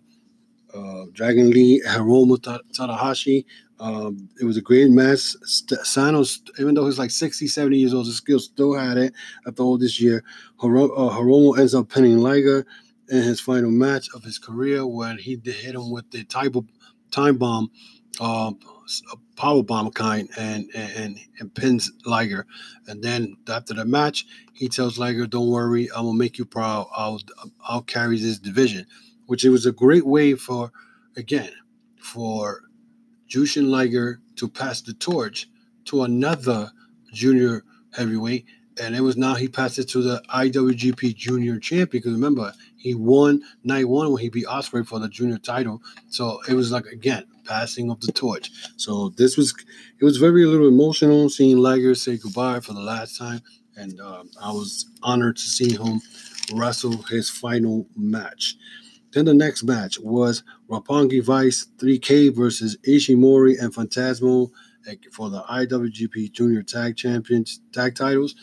uh, 0.73 1.05
Dragon 1.13 1.51
Lee, 1.51 1.81
Hiromu 1.87 2.37
Tanahashi. 2.37 3.45
Um, 3.79 4.29
it 4.39 4.45
was 4.45 4.57
a 4.57 4.61
great 4.61 4.89
match. 4.91 5.35
Sanos, 5.43 6.39
even 6.59 6.75
though 6.75 6.85
he's 6.85 6.99
like 6.99 7.11
60, 7.11 7.47
70 7.47 7.77
years 7.77 7.93
old, 7.93 8.05
his 8.05 8.17
skill 8.17 8.39
still 8.39 8.73
had 8.73 8.97
it 8.97 9.13
after 9.47 9.63
all 9.63 9.77
this 9.77 9.99
year. 9.99 10.23
Hiromu 10.59 11.57
uh, 11.57 11.61
ends 11.61 11.75
up 11.75 11.89
pinning 11.89 12.19
Liger 12.19 12.65
in 13.09 13.23
his 13.23 13.39
final 13.39 13.71
match 13.71 14.07
of 14.13 14.23
his 14.23 14.39
career 14.39 14.85
when 14.85 15.17
he 15.17 15.39
hit 15.43 15.75
him 15.75 15.91
with 15.91 16.09
the 16.11 16.23
type 16.23 16.55
of 16.55 16.65
time 17.11 17.37
bomb, 17.37 17.69
uh, 18.19 18.51
power 19.35 19.63
bomb 19.63 19.91
kind, 19.91 20.29
and, 20.37 20.69
and 20.75 21.17
and 21.39 21.53
pins 21.53 21.91
Liger. 22.05 22.45
And 22.87 23.03
then 23.03 23.35
after 23.49 23.73
the 23.73 23.85
match, 23.85 24.25
he 24.53 24.69
tells 24.69 24.97
Liger, 24.97 25.27
"Don't 25.27 25.49
worry, 25.49 25.89
I'm 25.95 26.05
gonna 26.05 26.17
make 26.17 26.37
you 26.37 26.45
proud. 26.45 26.87
I'll 26.95 27.19
I'll 27.67 27.81
carry 27.81 28.17
this 28.19 28.39
division," 28.39 28.85
which 29.25 29.43
it 29.43 29.49
was 29.49 29.65
a 29.65 29.71
great 29.71 30.05
way 30.05 30.35
for, 30.35 30.71
again, 31.17 31.51
for 31.97 32.61
Jushin 33.33 33.69
Liger 33.69 34.19
to 34.35 34.47
pass 34.47 34.81
the 34.81 34.93
torch 34.93 35.49
to 35.85 36.03
another 36.03 36.71
junior 37.11 37.63
heavyweight. 37.93 38.45
And 38.79 38.95
it 38.95 39.01
was 39.01 39.17
now 39.17 39.35
he 39.35 39.47
passed 39.47 39.77
it 39.79 39.89
to 39.89 40.01
the 40.01 40.21
IWGP 40.33 41.15
Junior 41.15 41.59
Champion. 41.59 41.89
Because 41.91 42.13
remember, 42.13 42.53
he 42.75 42.95
won 42.95 43.41
night 43.63 43.87
one 43.87 44.11
when 44.11 44.21
he 44.21 44.29
beat 44.29 44.45
Ospreay 44.45 44.85
for 44.85 44.99
the 44.99 45.07
junior 45.09 45.37
title. 45.37 45.81
So 46.09 46.41
it 46.47 46.53
was 46.53 46.71
like 46.71 46.85
again 46.87 47.25
passing 47.45 47.89
of 47.91 47.99
the 48.01 48.11
torch. 48.11 48.51
So 48.77 49.09
this 49.09 49.37
was 49.37 49.53
it 49.99 50.03
was 50.03 50.17
very 50.17 50.43
a 50.43 50.47
little 50.47 50.67
emotional 50.67 51.29
seeing 51.29 51.57
Liger 51.57 51.93
say 51.95 52.17
goodbye 52.17 52.61
for 52.61 52.73
the 52.73 52.81
last 52.81 53.17
time, 53.17 53.41
and 53.75 53.99
um, 54.01 54.29
I 54.41 54.51
was 54.51 54.87
honored 55.03 55.37
to 55.37 55.43
see 55.43 55.73
him 55.75 56.01
wrestle 56.53 57.03
his 57.03 57.29
final 57.29 57.87
match. 57.95 58.55
Then 59.13 59.25
the 59.25 59.33
next 59.33 59.63
match 59.63 59.99
was 59.99 60.43
Roppongi 60.69 61.23
Vice 61.23 61.67
3K 61.77 62.35
versus 62.35 62.77
Ishimori 62.87 63.61
and 63.61 63.73
Phantasmo 63.73 64.49
for 65.11 65.29
the 65.29 65.41
IWGP 65.43 66.31
Junior 66.31 66.63
Tag 66.63 66.97
Champions 66.97 67.61
tag 67.71 67.95
titles. 67.95 68.35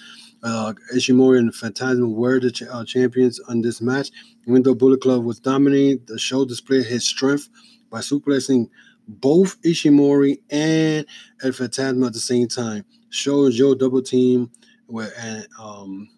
Uh, 0.43 0.73
Ishimori 0.95 1.39
and 1.39 1.53
Phantasmo 1.53 2.15
were 2.15 2.41
the 2.41 2.51
ch- 2.51 2.63
uh, 2.63 2.85
champions 2.85 3.41
on 3.41 3.61
this 3.61 3.81
match. 3.81 4.11
Even 4.47 4.63
though 4.63 4.75
Bullet 4.75 5.03
Club 5.03 5.25
was 5.25 5.39
dominating, 5.39 6.01
the 6.07 6.19
show 6.19 6.45
displayed 6.45 6.87
his 6.87 7.07
strength 7.07 7.49
by 7.91 7.99
suplexing 8.01 8.69
both 9.07 9.61
Ishimori 9.63 10.39
and 10.51 11.05
El 11.43 11.51
at 11.51 12.13
the 12.13 12.21
same 12.21 12.49
time. 12.49 12.85
Show 13.11 13.51
Joe 13.51 13.75
double 13.75 14.03
team 14.03 14.51
where 14.87 15.13
and 15.19 15.47
um 15.59 16.09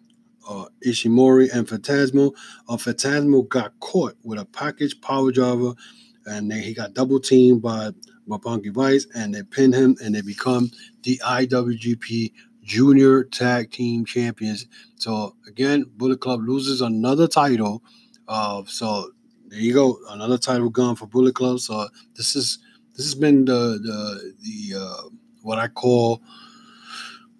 uh, 0.47 0.65
Ishimori 0.85 1.53
and 1.53 1.67
Phantasmo. 1.67 2.33
Uh, 2.67 2.77
Phantasmo 2.77 3.47
got 3.47 3.79
caught 3.79 4.15
with 4.23 4.39
a 4.39 4.45
package 4.45 4.99
power 5.01 5.31
driver, 5.31 5.73
and 6.25 6.49
then 6.51 6.59
he 6.61 6.73
got 6.73 6.93
double 6.93 7.19
teamed 7.19 7.61
by 7.61 7.91
Roppongi 8.27 8.71
Vice, 8.73 9.07
and 9.15 9.33
they 9.33 9.43
pin 9.43 9.73
him, 9.73 9.95
and 10.03 10.15
they 10.15 10.21
become 10.21 10.71
the 11.03 11.19
IWGP 11.25 12.31
Junior 12.63 13.25
Tag 13.25 13.71
Team 13.71 14.05
Champions. 14.05 14.67
So 14.95 15.35
again, 15.47 15.85
Bullet 15.97 16.21
Club 16.21 16.41
loses 16.47 16.81
another 16.81 17.27
title. 17.27 17.83
Uh, 18.27 18.63
so 18.65 19.11
there 19.47 19.59
you 19.59 19.73
go, 19.73 19.99
another 20.09 20.37
title 20.37 20.69
gone 20.69 20.95
for 20.95 21.05
Bullet 21.07 21.35
Club. 21.35 21.59
So 21.59 21.87
this 22.15 22.35
is 22.35 22.59
this 22.95 23.05
has 23.05 23.15
been 23.15 23.45
the 23.45 23.79
the 23.83 24.33
the 24.41 24.79
uh, 24.79 25.09
what 25.41 25.59
I 25.59 25.67
call 25.67 26.21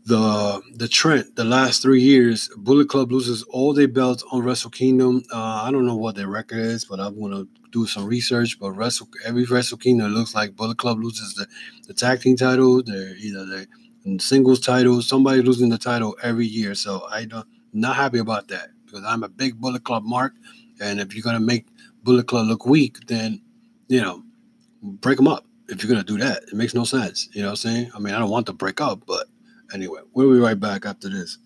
the 0.05 0.61
the 0.75 0.87
trend 0.87 1.25
the 1.35 1.43
last 1.45 1.81
three 1.81 2.01
years 2.01 2.49
bullet 2.57 2.89
club 2.89 3.11
loses 3.11 3.43
all 3.43 3.73
their 3.73 3.87
belts 3.87 4.23
on 4.31 4.43
wrestle 4.43 4.69
kingdom. 4.71 5.23
Uh, 5.31 5.63
i 5.63 5.71
don't 5.71 5.85
know 5.85 5.95
what 5.95 6.15
their 6.15 6.27
record 6.27 6.59
is 6.59 6.85
but 6.85 6.99
i'm 6.99 7.17
going 7.19 7.31
to 7.31 7.47
do 7.71 7.87
some 7.87 8.05
research 8.05 8.59
but 8.59 8.71
wrestle 8.71 9.07
every 9.25 9.45
wrestle 9.45 9.77
kingdom 9.77 10.11
looks 10.11 10.35
like 10.35 10.55
bullet 10.55 10.77
club 10.77 11.01
loses 11.01 11.35
the, 11.35 11.47
the 11.87 11.93
tag 11.93 12.19
team 12.21 12.35
title 12.35 12.83
they're 12.83 13.15
either 13.17 13.45
the 13.45 13.67
singles 14.19 14.59
title 14.59 15.01
somebody 15.01 15.41
losing 15.41 15.69
the 15.69 15.77
title 15.77 16.15
every 16.21 16.45
year. 16.45 16.75
So 16.75 17.07
i 17.09 17.25
don't 17.25 17.47
not 17.71 17.95
happy 17.95 18.19
about 18.19 18.49
that 18.49 18.69
because 18.85 19.03
i'm 19.05 19.23
a 19.23 19.29
big 19.29 19.61
bullet 19.61 19.85
club 19.85 20.03
mark 20.03 20.33
and 20.81 20.99
if 20.99 21.15
you're 21.15 21.23
going 21.23 21.39
to 21.39 21.45
make 21.45 21.67
bullet 22.03 22.27
club 22.27 22.47
look 22.47 22.65
weak 22.65 22.97
then 23.07 23.41
you 23.87 24.01
know 24.01 24.21
break 24.81 25.17
them 25.17 25.27
up. 25.29 25.45
If 25.69 25.81
you're 25.81 25.91
going 25.91 26.05
to 26.05 26.13
do 26.17 26.21
that 26.23 26.43
it 26.43 26.53
makes 26.55 26.73
no 26.73 26.83
sense 26.83 27.29
you 27.33 27.41
know 27.41 27.47
what 27.49 27.51
i'm 27.51 27.55
saying? 27.57 27.91
I 27.95 27.99
mean 27.99 28.13
i 28.13 28.19
don't 28.19 28.29
want 28.31 28.47
to 28.47 28.53
break 28.53 28.81
up 28.81 29.03
but 29.07 29.27
Anyway, 29.73 30.01
we'll 30.13 30.31
be 30.31 30.39
right 30.39 30.59
back 30.59 30.85
after 30.85 31.09
this. 31.09 31.39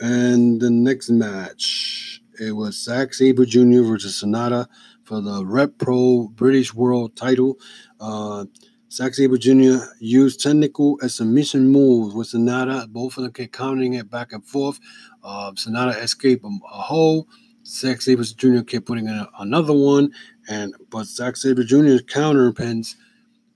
And 0.00 0.60
the 0.60 0.70
next 0.70 1.10
match, 1.10 2.20
it 2.40 2.52
was 2.52 2.82
Zack 2.82 3.14
Sabre 3.14 3.44
Jr. 3.44 3.82
versus 3.82 4.20
Sanada 4.20 4.66
for 5.04 5.20
the 5.20 5.46
Rev 5.46 5.78
Pro 5.78 6.28
British 6.28 6.74
World 6.74 7.14
title. 7.14 7.56
Uh, 8.00 8.46
Zack 8.90 9.14
Sabre 9.14 9.38
Jr. 9.38 9.84
used 10.00 10.42
technical 10.42 10.98
and 11.00 11.10
submission 11.10 11.68
moves 11.68 12.14
with 12.14 12.32
Sanada. 12.32 12.88
Both 12.88 13.16
of 13.16 13.22
them 13.22 13.32
kept 13.32 13.52
counting 13.52 13.94
it 13.94 14.10
back 14.10 14.32
and 14.32 14.44
forth. 14.44 14.80
Uh, 15.22 15.52
Sanada 15.52 15.96
escaped 16.02 16.44
a, 16.44 16.48
hole. 16.68 17.28
Zack 17.64 18.02
Sabre 18.02 18.24
Jr. 18.24 18.62
kept 18.62 18.86
putting 18.86 19.06
in 19.06 19.14
a, 19.14 19.28
another 19.38 19.72
one, 19.72 20.12
and 20.48 20.74
but 20.90 21.06
Zack 21.06 21.36
Sabre 21.36 21.62
Jr. 21.62 21.98
counter 21.98 22.52
pins 22.52 22.96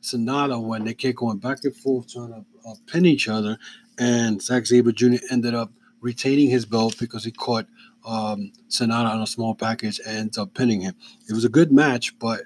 Sanada 0.01 0.63
when 0.63 0.85
they 0.85 0.95
kept 0.95 1.17
going 1.17 1.39
back 1.39 1.59
and 1.65 1.75
forth 1.75 2.13
trying 2.13 2.29
to 2.29 2.45
pin 2.87 3.07
each 3.07 3.29
other. 3.29 3.59
And 3.99 4.43
Zack 4.43 4.67
Sabre 4.67 4.93
Jr. 4.93 5.17
ended 5.31 5.55
up 5.55 5.73
retaining 6.01 6.51
his 6.51 6.67
belt 6.67 6.97
because 6.99 7.25
he 7.25 7.31
caught 7.31 7.67
um, 8.07 8.53
Sanada 8.69 9.11
on 9.11 9.23
a 9.23 9.27
small 9.27 9.55
package 9.55 10.01
and 10.07 10.17
ends 10.17 10.39
up 10.39 10.55
pinning 10.55 10.81
him. 10.81 10.95
It 11.29 11.33
was 11.33 11.45
a 11.45 11.49
good 11.49 11.73
match, 11.73 12.19
but 12.19 12.43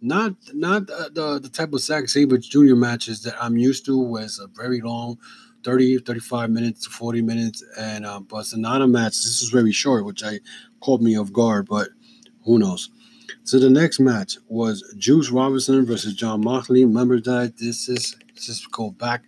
not 0.00 0.34
not 0.54 0.86
the, 0.86 1.10
the, 1.12 1.38
the 1.40 1.48
type 1.48 1.72
of 1.72 1.80
Zack 1.80 2.08
Sabre 2.08 2.38
Jr. 2.38 2.74
matches 2.74 3.22
that 3.22 3.34
I'm 3.42 3.56
used 3.56 3.84
to, 3.86 3.98
was 3.98 4.38
a 4.38 4.46
very 4.48 4.80
long 4.80 5.18
30, 5.64 5.98
35 5.98 6.50
minutes 6.50 6.84
to 6.84 6.90
40 6.90 7.22
minutes. 7.22 7.64
And 7.78 8.06
uh, 8.06 8.20
but 8.20 8.44
Sanada 8.44 8.90
match, 8.90 9.12
this 9.12 9.42
is 9.42 9.50
very 9.50 9.72
short, 9.72 10.04
which 10.04 10.22
I 10.22 10.40
caught 10.80 11.00
me 11.00 11.18
off 11.18 11.32
guard, 11.32 11.68
but 11.68 11.88
who 12.44 12.58
knows. 12.58 12.90
So 13.44 13.58
the 13.58 13.70
next 13.70 14.00
match 14.00 14.38
was 14.48 14.82
Juice 14.96 15.30
Robinson 15.30 15.84
versus 15.84 16.14
Jon 16.14 16.42
Moxley. 16.42 16.84
Remember 16.84 17.20
that 17.20 17.56
this 17.58 17.88
is 17.88 18.16
just 18.34 18.70
go 18.70 18.90
back 18.90 19.24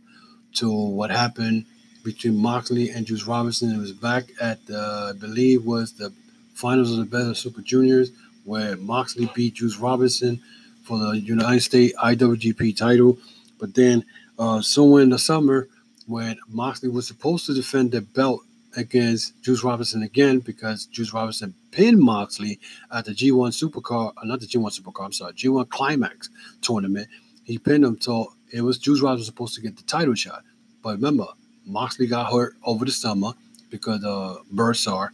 to 0.54 0.70
what 0.70 1.10
happened 1.10 1.66
between 2.04 2.36
Moxley 2.36 2.90
and 2.90 3.06
Juice 3.06 3.24
Robinson. 3.24 3.74
It 3.74 3.78
was 3.78 3.92
back 3.92 4.24
at 4.40 4.64
the, 4.66 5.12
I 5.14 5.18
believe 5.18 5.64
was 5.64 5.92
the 5.92 6.12
finals 6.54 6.90
of 6.90 6.98
the 6.98 7.04
Best 7.04 7.28
of 7.28 7.36
Super 7.38 7.62
Juniors 7.62 8.10
where 8.44 8.76
Moxley 8.76 9.30
beat 9.34 9.54
Juice 9.54 9.76
Robinson 9.76 10.40
for 10.84 10.98
the 10.98 11.12
United 11.12 11.60
States 11.60 11.94
IWGP 12.02 12.76
title. 12.76 13.18
But 13.58 13.74
then 13.74 14.04
uh, 14.38 14.60
somewhere 14.60 15.02
in 15.02 15.10
the 15.10 15.18
summer 15.18 15.68
when 16.06 16.38
Moxley 16.48 16.88
was 16.88 17.06
supposed 17.06 17.46
to 17.46 17.54
defend 17.54 17.92
the 17.92 18.00
belt 18.00 18.42
against 18.76 19.40
Juice 19.42 19.62
Robinson 19.62 20.02
again 20.02 20.40
because 20.40 20.86
Juice 20.86 21.12
Robinson 21.12 21.54
pinned 21.70 22.00
Moxley 22.00 22.58
at 22.90 23.04
the 23.04 23.12
G1 23.12 23.50
Supercard, 23.52 24.14
uh, 24.16 24.24
not 24.24 24.40
the 24.40 24.46
G1 24.46 24.80
Supercard, 24.80 25.04
I'm 25.04 25.12
sorry, 25.12 25.34
G1 25.34 25.68
Climax 25.68 26.30
tournament. 26.62 27.08
He 27.44 27.58
pinned 27.58 27.84
him, 27.84 28.00
so 28.00 28.32
it 28.52 28.62
was 28.62 28.78
Juice 28.78 29.00
Robinson 29.00 29.26
supposed 29.26 29.54
to 29.54 29.60
get 29.60 29.76
the 29.76 29.82
title 29.84 30.14
shot. 30.14 30.42
But 30.82 30.96
remember, 30.96 31.26
Moxley 31.66 32.06
got 32.06 32.32
hurt 32.32 32.54
over 32.64 32.84
the 32.84 32.90
summer 32.92 33.32
because 33.70 34.04
of 34.04 34.44
Bursar, 34.52 35.10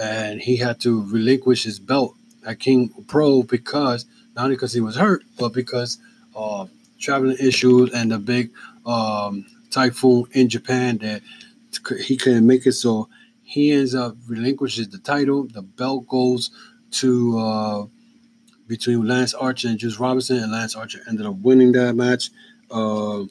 and 0.00 0.40
he 0.40 0.56
had 0.56 0.80
to 0.80 1.02
relinquish 1.10 1.64
his 1.64 1.78
belt 1.78 2.14
at 2.46 2.58
King 2.58 2.90
Pro 3.06 3.42
because 3.42 4.04
not 4.34 4.44
only 4.44 4.56
because 4.56 4.72
he 4.72 4.80
was 4.80 4.96
hurt, 4.96 5.22
but 5.38 5.52
because 5.52 5.98
of 6.34 6.70
traveling 6.98 7.36
issues 7.38 7.92
and 7.92 8.10
the 8.10 8.18
big 8.18 8.50
um, 8.86 9.46
typhoon 9.70 10.24
in 10.32 10.48
Japan 10.48 10.98
that 10.98 11.22
he 12.00 12.16
couldn't 12.16 12.46
make 12.46 12.66
it. 12.66 12.72
So 12.72 13.08
he 13.42 13.72
ends 13.72 13.94
up 13.94 14.16
relinquishes 14.28 14.88
the 14.88 14.98
title. 14.98 15.44
The 15.44 15.62
belt 15.62 16.06
goes 16.08 16.50
to 16.92 17.38
uh, 17.38 17.86
between 18.66 19.06
Lance 19.06 19.34
Archer 19.34 19.68
and 19.68 19.78
Juice 19.78 19.98
Robinson, 19.98 20.38
and 20.38 20.52
Lance 20.52 20.74
Archer 20.74 21.00
ended 21.08 21.26
up 21.26 21.36
winning 21.36 21.72
that 21.72 21.94
match. 21.94 22.30
Uh, 22.72 23.24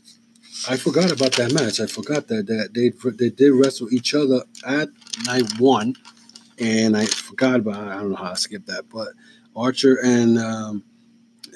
I 0.70 0.78
forgot 0.78 1.12
about 1.12 1.34
that 1.34 1.54
match. 1.54 1.80
I 1.80 1.88
forgot 1.88 2.28
that 2.28 2.46
that 2.48 2.74
they 2.74 2.92
they 3.12 3.30
did 3.32 3.52
wrestle 3.54 3.92
each 3.92 4.14
other 4.14 4.44
at 4.66 4.90
night 5.26 5.60
one, 5.60 5.96
and 6.60 6.96
I 6.96 7.06
forgot 7.06 7.56
about. 7.56 7.88
I 7.88 7.96
don't 7.96 8.12
know 8.12 8.16
how 8.16 8.32
I 8.32 8.36
skipped 8.36 8.68
that, 8.68 8.88
but 8.90 9.10
Archer 9.56 9.98
and 10.04 10.38
um, 10.38 10.84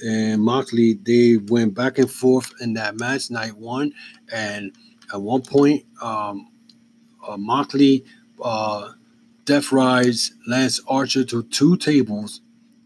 and 0.04 0.42
Moxley 0.42 0.96
they 0.96 1.38
went 1.38 1.76
back 1.76 2.00
and 2.00 2.10
forth 2.10 2.52
in 2.62 2.74
that 2.74 3.00
match 3.00 3.30
night 3.30 3.56
one, 3.56 3.94
and 4.32 4.72
at 5.14 5.22
one 5.22 5.44
point, 5.44 5.86
um, 6.02 6.48
uh, 7.28 7.38
Moxley 7.38 8.06
uh, 8.44 8.94
death 9.46 9.72
rides 9.72 10.34
Lance 10.48 10.82
Archer 10.88 11.24
to 11.26 11.44
two 11.44 11.78
tables 11.78 12.42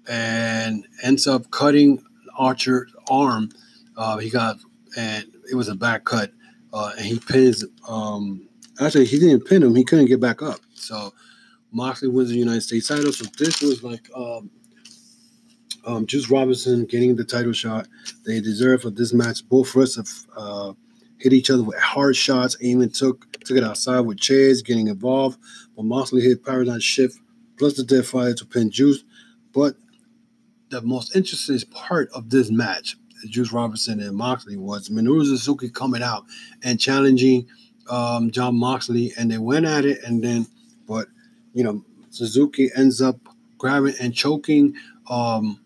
and 0.07 0.85
ends 1.01 1.27
up 1.27 1.49
cutting 1.51 2.03
Archer's 2.37 2.93
arm. 3.09 3.49
Uh, 3.95 4.17
he 4.17 4.29
got 4.29 4.57
and 4.97 5.25
it 5.49 5.55
was 5.55 5.67
a 5.67 5.75
back 5.75 6.05
cut, 6.05 6.31
uh, 6.73 6.91
and 6.97 7.05
he 7.05 7.19
pins. 7.19 7.65
Um, 7.87 8.47
actually, 8.79 9.05
he 9.05 9.19
didn't 9.19 9.45
pin 9.45 9.63
him; 9.63 9.75
he 9.75 9.83
couldn't 9.83 10.05
get 10.05 10.19
back 10.19 10.41
up. 10.41 10.59
So 10.73 11.13
Moxley 11.71 12.09
wins 12.09 12.29
the 12.29 12.37
United 12.37 12.61
States 12.61 12.87
title. 12.87 13.11
So 13.11 13.25
this 13.37 13.61
was 13.61 13.83
like 13.83 14.09
um, 14.15 14.49
um, 15.85 16.05
Juice 16.05 16.29
Robinson 16.29 16.85
getting 16.85 17.15
the 17.15 17.23
title 17.23 17.53
shot. 17.53 17.87
They 18.25 18.41
deserve 18.41 18.81
for 18.81 18.89
this 18.89 19.13
match. 19.13 19.47
Both 19.47 19.75
of 19.75 19.81
us 19.81 19.95
have 19.95 20.09
uh, 20.35 20.73
hit 21.17 21.33
each 21.33 21.49
other 21.49 21.63
with 21.63 21.79
hard 21.79 22.15
shots. 22.15 22.57
Eamon 22.57 22.97
took 22.97 23.31
took 23.41 23.57
it 23.57 23.63
outside 23.63 24.01
with 24.01 24.19
chairs, 24.19 24.61
getting 24.61 24.87
involved. 24.87 25.39
But 25.75 25.85
Moxley 25.85 26.21
hit 26.21 26.43
Paradigm 26.43 26.79
Shift 26.79 27.17
plus 27.57 27.75
the 27.75 27.83
Death 27.83 28.07
Fire 28.07 28.33
to 28.33 28.45
pin 28.45 28.71
Juice. 28.71 29.03
But 29.53 29.75
the 30.69 30.81
most 30.81 31.15
interesting 31.15 31.59
part 31.71 32.09
of 32.13 32.29
this 32.29 32.51
match 32.51 32.95
Juice 33.27 33.51
Robinson 33.51 33.99
and 33.99 34.15
Moxley 34.15 34.57
was 34.57 34.89
Minoru 34.89 35.23
Suzuki 35.23 35.69
coming 35.69 36.03
out 36.03 36.25
and 36.63 36.79
challenging 36.79 37.47
um, 37.89 38.31
Jon 38.31 38.55
Moxley, 38.55 39.13
and 39.17 39.29
they 39.29 39.37
went 39.37 39.65
at 39.65 39.85
it, 39.85 40.03
and 40.03 40.23
then, 40.23 40.45
but 40.87 41.07
you 41.53 41.63
know, 41.63 41.83
Suzuki 42.11 42.69
ends 42.75 43.01
up 43.01 43.17
grabbing 43.57 43.95
and 43.99 44.13
choking 44.13 44.73
um, 45.09 45.59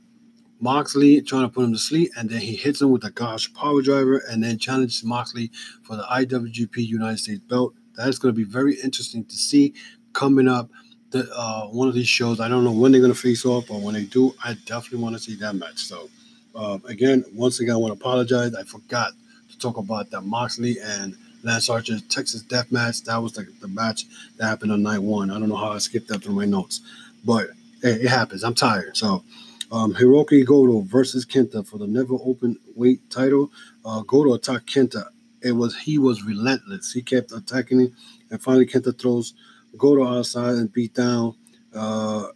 Moxley, 0.60 1.22
trying 1.22 1.44
to 1.44 1.50
put 1.50 1.66
him 1.66 1.74
to 1.74 1.80
sleep, 1.80 2.12
and 2.18 2.30
then 2.30 2.40
he 2.40 2.56
hits 2.56 2.82
him 2.82 2.92
with 2.92 3.04
a 3.04 3.12
gosh 3.12 3.54
power 3.54 3.82
driver, 3.82 4.24
and 4.30 4.44
then 4.44 4.58
challenges 4.58 5.04
Moxley 5.04 5.52
for 5.84 5.96
the 5.96 6.04
IWGP 6.04 6.78
United 6.78 7.20
States 7.20 7.42
belt. 7.42 7.74
That 7.96 8.08
is 8.08 8.18
going 8.18 8.34
to 8.34 8.38
be 8.38 8.50
very 8.50 8.76
interesting 8.82 9.26
to 9.26 9.36
see 9.36 9.74
coming 10.14 10.48
up. 10.48 10.70
The, 11.12 11.30
uh, 11.32 11.68
one 11.68 11.88
of 11.88 11.94
these 11.94 12.08
shows. 12.08 12.40
I 12.40 12.48
don't 12.48 12.64
know 12.64 12.72
when 12.72 12.92
they're 12.92 13.00
going 13.00 13.14
to 13.14 13.20
face 13.20 13.46
off, 13.46 13.68
but 13.68 13.82
when 13.82 13.94
they 13.94 14.06
do, 14.06 14.34
I 14.44 14.56
definitely 14.66 15.04
want 15.04 15.16
to 15.16 15.22
see 15.22 15.36
that 15.36 15.54
match. 15.54 15.78
So. 15.78 16.10
Uh, 16.56 16.78
again, 16.88 17.26
once 17.34 17.60
again, 17.60 17.74
I 17.74 17.78
want 17.78 17.94
to 17.94 18.00
apologize. 18.00 18.54
I 18.54 18.64
forgot 18.64 19.14
to 19.52 19.58
talk 19.58 19.78
about 19.78 20.12
that 20.12 20.22
Moxley 20.22 20.78
and 20.80 21.16
Lance 21.44 21.70
Archer 21.70 22.00
Texas 22.10 22.42
Death 22.42 22.72
Match. 22.72 23.04
That 23.04 23.18
was 23.18 23.34
the, 23.34 23.48
the 23.60 23.68
match 23.68 24.06
that 24.38 24.46
happened 24.46 24.72
on 24.72 24.84
night 24.84 25.00
one. 25.00 25.32
I 25.32 25.40
don't 25.40 25.50
know 25.50 25.56
how 25.56 25.72
I 25.72 25.80
skipped 25.80 26.08
that 26.10 26.24
through 26.24 26.36
my 26.36 26.46
notes, 26.46 26.82
but 27.26 27.48
hey, 27.82 27.94
it 27.94 28.08
happens. 28.08 28.44
I'm 28.44 28.54
tired. 28.54 28.96
So, 28.96 29.24
um, 29.72 29.94
Hiroki 29.94 30.46
Goto 30.46 30.82
versus 30.82 31.26
Kenta 31.26 31.68
for 31.68 31.78
the 31.80 31.88
never 31.88 32.16
open 32.24 32.58
weight 32.76 33.10
title. 33.10 33.52
Uh, 33.84 34.02
Goto 34.02 34.34
attacked 34.34 34.68
Kenta. 34.68 35.08
It 35.42 35.54
was 35.54 35.76
he 35.76 35.98
was 35.98 36.24
relentless. 36.24 36.94
He 36.94 37.02
kept 37.02 37.32
attacking 37.32 37.80
him, 37.80 37.96
and 38.30 38.42
finally 38.42 38.68
Kenta 38.68 38.98
throws 38.98 39.34
Goto 39.78 40.08
outside 40.08 40.56
and 40.56 40.72
beat 40.72 40.94
down 40.94 41.36
uh, 41.74 42.28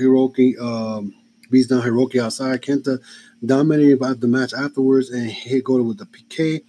Hiroki. 0.00 0.58
Um, 0.58 1.14
beats 1.50 1.68
down 1.68 1.82
Hiroki 1.82 2.20
outside. 2.20 2.62
Kenta 2.62 2.98
dominated 3.44 3.98
by 3.98 4.14
the 4.14 4.28
match 4.28 4.52
afterwards 4.54 5.10
and 5.10 5.30
hit 5.30 5.64
Goto 5.64 5.82
with 5.82 5.98
the 5.98 6.06
PK. 6.06 6.62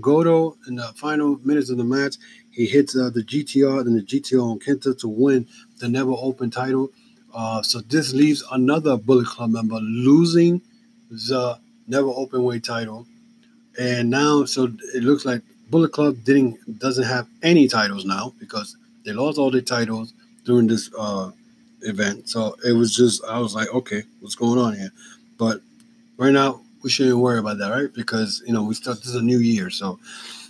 Goto 0.00 0.56
in 0.68 0.76
the 0.76 0.92
final 0.96 1.38
minutes 1.42 1.70
of 1.70 1.78
the 1.78 1.84
match, 1.84 2.16
he 2.50 2.66
hits 2.66 2.96
uh, 2.96 3.10
the 3.10 3.22
GTR 3.22 3.80
and 3.80 3.96
the 3.96 4.02
GTR 4.02 4.42
on 4.42 4.58
Kenta 4.60 4.98
to 5.00 5.08
win 5.08 5.46
the 5.78 5.88
Never 5.88 6.12
Open 6.12 6.50
title. 6.50 6.90
Uh, 7.34 7.62
so 7.62 7.80
this 7.80 8.12
leaves 8.12 8.44
another 8.52 8.96
Bullet 8.96 9.26
Club 9.26 9.50
member 9.50 9.76
losing 9.76 10.60
the 11.10 11.58
Never 11.88 12.08
Open 12.08 12.42
Weight 12.44 12.64
title. 12.64 13.06
And 13.78 14.10
now, 14.10 14.44
so 14.44 14.72
it 14.94 15.02
looks 15.02 15.24
like 15.24 15.42
Bullet 15.70 15.92
Club 15.92 16.24
didn't 16.24 16.78
doesn't 16.78 17.04
have 17.04 17.28
any 17.42 17.68
titles 17.68 18.04
now 18.04 18.34
because 18.38 18.76
they 19.04 19.12
lost 19.12 19.38
all 19.38 19.50
their 19.50 19.60
titles 19.60 20.12
during 20.44 20.66
this 20.66 20.90
uh, 20.98 21.30
event. 21.82 22.28
So 22.28 22.56
it 22.66 22.72
was 22.72 22.94
just 22.94 23.24
I 23.24 23.38
was 23.38 23.54
like, 23.54 23.72
okay, 23.72 24.02
what's 24.20 24.34
going 24.34 24.58
on 24.58 24.74
here? 24.76 24.90
But 25.38 25.60
right 26.20 26.32
now 26.32 26.60
we 26.82 26.90
shouldn't 26.90 27.18
worry 27.18 27.38
about 27.38 27.58
that, 27.58 27.70
right? 27.70 27.92
Because 27.92 28.42
you 28.46 28.52
know 28.52 28.62
we 28.62 28.74
start 28.74 28.98
this 28.98 29.08
is 29.08 29.16
a 29.16 29.22
new 29.22 29.38
year. 29.38 29.70
So 29.70 29.98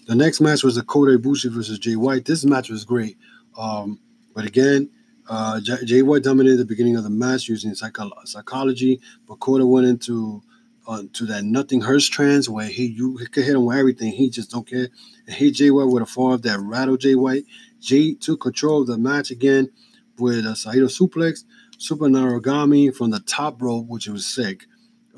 the 0.06 0.14
next 0.14 0.40
match 0.40 0.62
was 0.62 0.74
the 0.74 0.82
Kota 0.82 1.16
Ibushi 1.16 1.50
versus 1.50 1.78
Jay 1.78 1.96
White. 1.96 2.26
This 2.26 2.44
match 2.44 2.68
was 2.68 2.84
great, 2.84 3.16
um, 3.56 3.98
but 4.34 4.44
again. 4.44 4.90
Uh, 5.28 5.60
Jay 5.60 6.02
White 6.02 6.24
dominated 6.24 6.56
the 6.56 6.64
beginning 6.64 6.96
of 6.96 7.04
the 7.04 7.10
match 7.10 7.48
using 7.48 7.72
psycho- 7.72 8.10
psychology, 8.24 9.00
but 9.28 9.38
Kota 9.38 9.64
went 9.64 9.86
into 9.86 10.42
uh, 10.88 11.04
to 11.12 11.24
that 11.26 11.44
nothing 11.44 11.80
hurts 11.80 12.08
trance 12.08 12.48
where 12.48 12.66
he 12.66 12.86
you 12.86 13.16
could 13.30 13.44
hit 13.44 13.54
him 13.54 13.64
with 13.64 13.78
everything. 13.78 14.10
He 14.10 14.28
just 14.28 14.50
don't 14.50 14.66
care. 14.66 14.88
And 15.26 15.36
hit 15.36 15.54
Jay 15.54 15.70
White 15.70 15.84
with 15.84 16.02
a 16.02 16.06
fall 16.06 16.36
that 16.36 16.58
rattle 16.58 16.96
Jay 16.96 17.14
White. 17.14 17.44
Jay 17.80 18.14
took 18.14 18.40
control 18.40 18.80
of 18.80 18.88
the 18.88 18.98
match 18.98 19.30
again 19.30 19.70
with 20.18 20.44
a 20.44 20.56
Saito 20.56 20.86
suplex, 20.86 21.44
super 21.78 22.06
narogami 22.06 22.92
from 22.92 23.10
the 23.10 23.20
top 23.20 23.62
rope, 23.62 23.86
which 23.86 24.08
was 24.08 24.26
sick. 24.26 24.66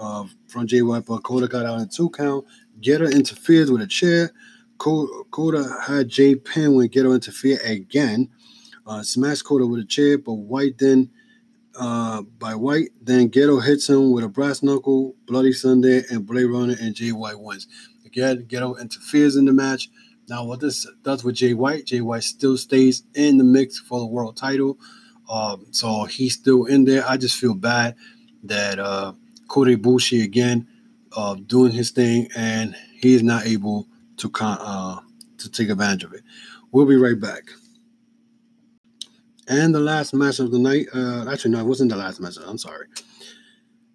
Uh, 0.03 0.25
from 0.49 0.67
Jay 0.67 0.83
White, 0.83 1.07
but 1.07 1.23
Kota 1.23 1.47
got 1.47 1.65
out 1.65 1.79
in 1.79 1.89
two 1.89 2.11
count. 2.11 2.45
Gedo 2.81 3.09
interfered 3.09 3.71
with 3.71 3.83
a 3.83 3.87
chair. 3.87 4.33
Kota 4.77 5.77
had 5.87 6.09
Jay 6.09 6.35
pin 6.35 6.75
when 6.75 6.89
Gedo 6.89 7.15
interfered 7.15 7.61
again. 7.65 8.29
Uh, 8.85 9.05
Kota 9.45 9.65
with 9.65 9.79
a 9.79 9.85
chair, 9.85 10.19
but 10.19 10.33
White 10.33 10.79
then 10.79 11.09
uh, 11.79 12.23
by 12.23 12.57
White. 12.57 12.91
Then 13.01 13.31
Gedo 13.31 13.65
hits 13.65 13.89
him 13.89 14.11
with 14.11 14.25
a 14.25 14.29
brass 14.29 14.61
knuckle, 14.61 15.15
Bloody 15.29 15.53
Sunday, 15.53 16.03
and 16.11 16.27
Blade 16.27 16.47
Runner, 16.47 16.75
and 16.81 16.97
Jay 16.97 17.13
White 17.13 17.39
wins. 17.39 17.69
Again, 18.05 18.47
Gedo 18.49 18.81
interferes 18.81 19.37
in 19.37 19.45
the 19.45 19.53
match. 19.53 19.89
Now, 20.29 20.45
what 20.45 20.59
this 20.59 20.85
does 21.05 21.23
with 21.23 21.37
Jay 21.37 21.55
White, 21.55 21.87
Jay 21.87 22.01
White 22.01 22.25
still 22.25 22.57
stays 22.57 23.05
in 23.15 23.39
the 23.39 23.45
mix 23.45 23.79
for 23.79 24.01
the 24.01 24.07
world 24.07 24.37
title. 24.37 24.79
Um, 25.31 25.67
so 25.71 26.07
he's 26.07 26.35
still 26.35 26.65
in 26.65 26.87
there. 26.87 27.09
I 27.09 27.19
just 27.19 27.39
feel 27.39 27.55
bad 27.55 27.95
that 28.43 28.81
uh, 28.81 29.13
Kota 29.53 29.77
Ibushi 29.77 30.25
again 30.25 30.67
uh, 31.15 31.35
doing 31.35 31.73
his 31.73 31.91
thing, 31.91 32.27
and 32.35 32.75
he 32.99 33.15
is 33.15 33.23
not 33.23 33.45
able 33.45 33.87
to 34.17 34.31
con- 34.31 34.59
uh, 34.59 35.01
to 35.37 35.51
take 35.51 35.69
advantage 35.69 36.05
of 36.05 36.15
it. 36.15 36.23
We'll 36.71 36.87
be 36.87 36.97
right 36.97 37.21
back. 37.21 37.43
And 39.47 39.75
the 39.75 39.81
last 39.81 40.15
match 40.15 40.39
of 40.39 40.53
the 40.53 40.59
night, 40.59 40.87
uh, 40.95 41.31
actually, 41.31 41.51
no, 41.51 41.61
it 41.61 41.67
wasn't 41.67 41.91
the 41.91 41.97
last 41.97 42.19
match. 42.19 42.37
I'm 42.43 42.57
sorry. 42.57 42.87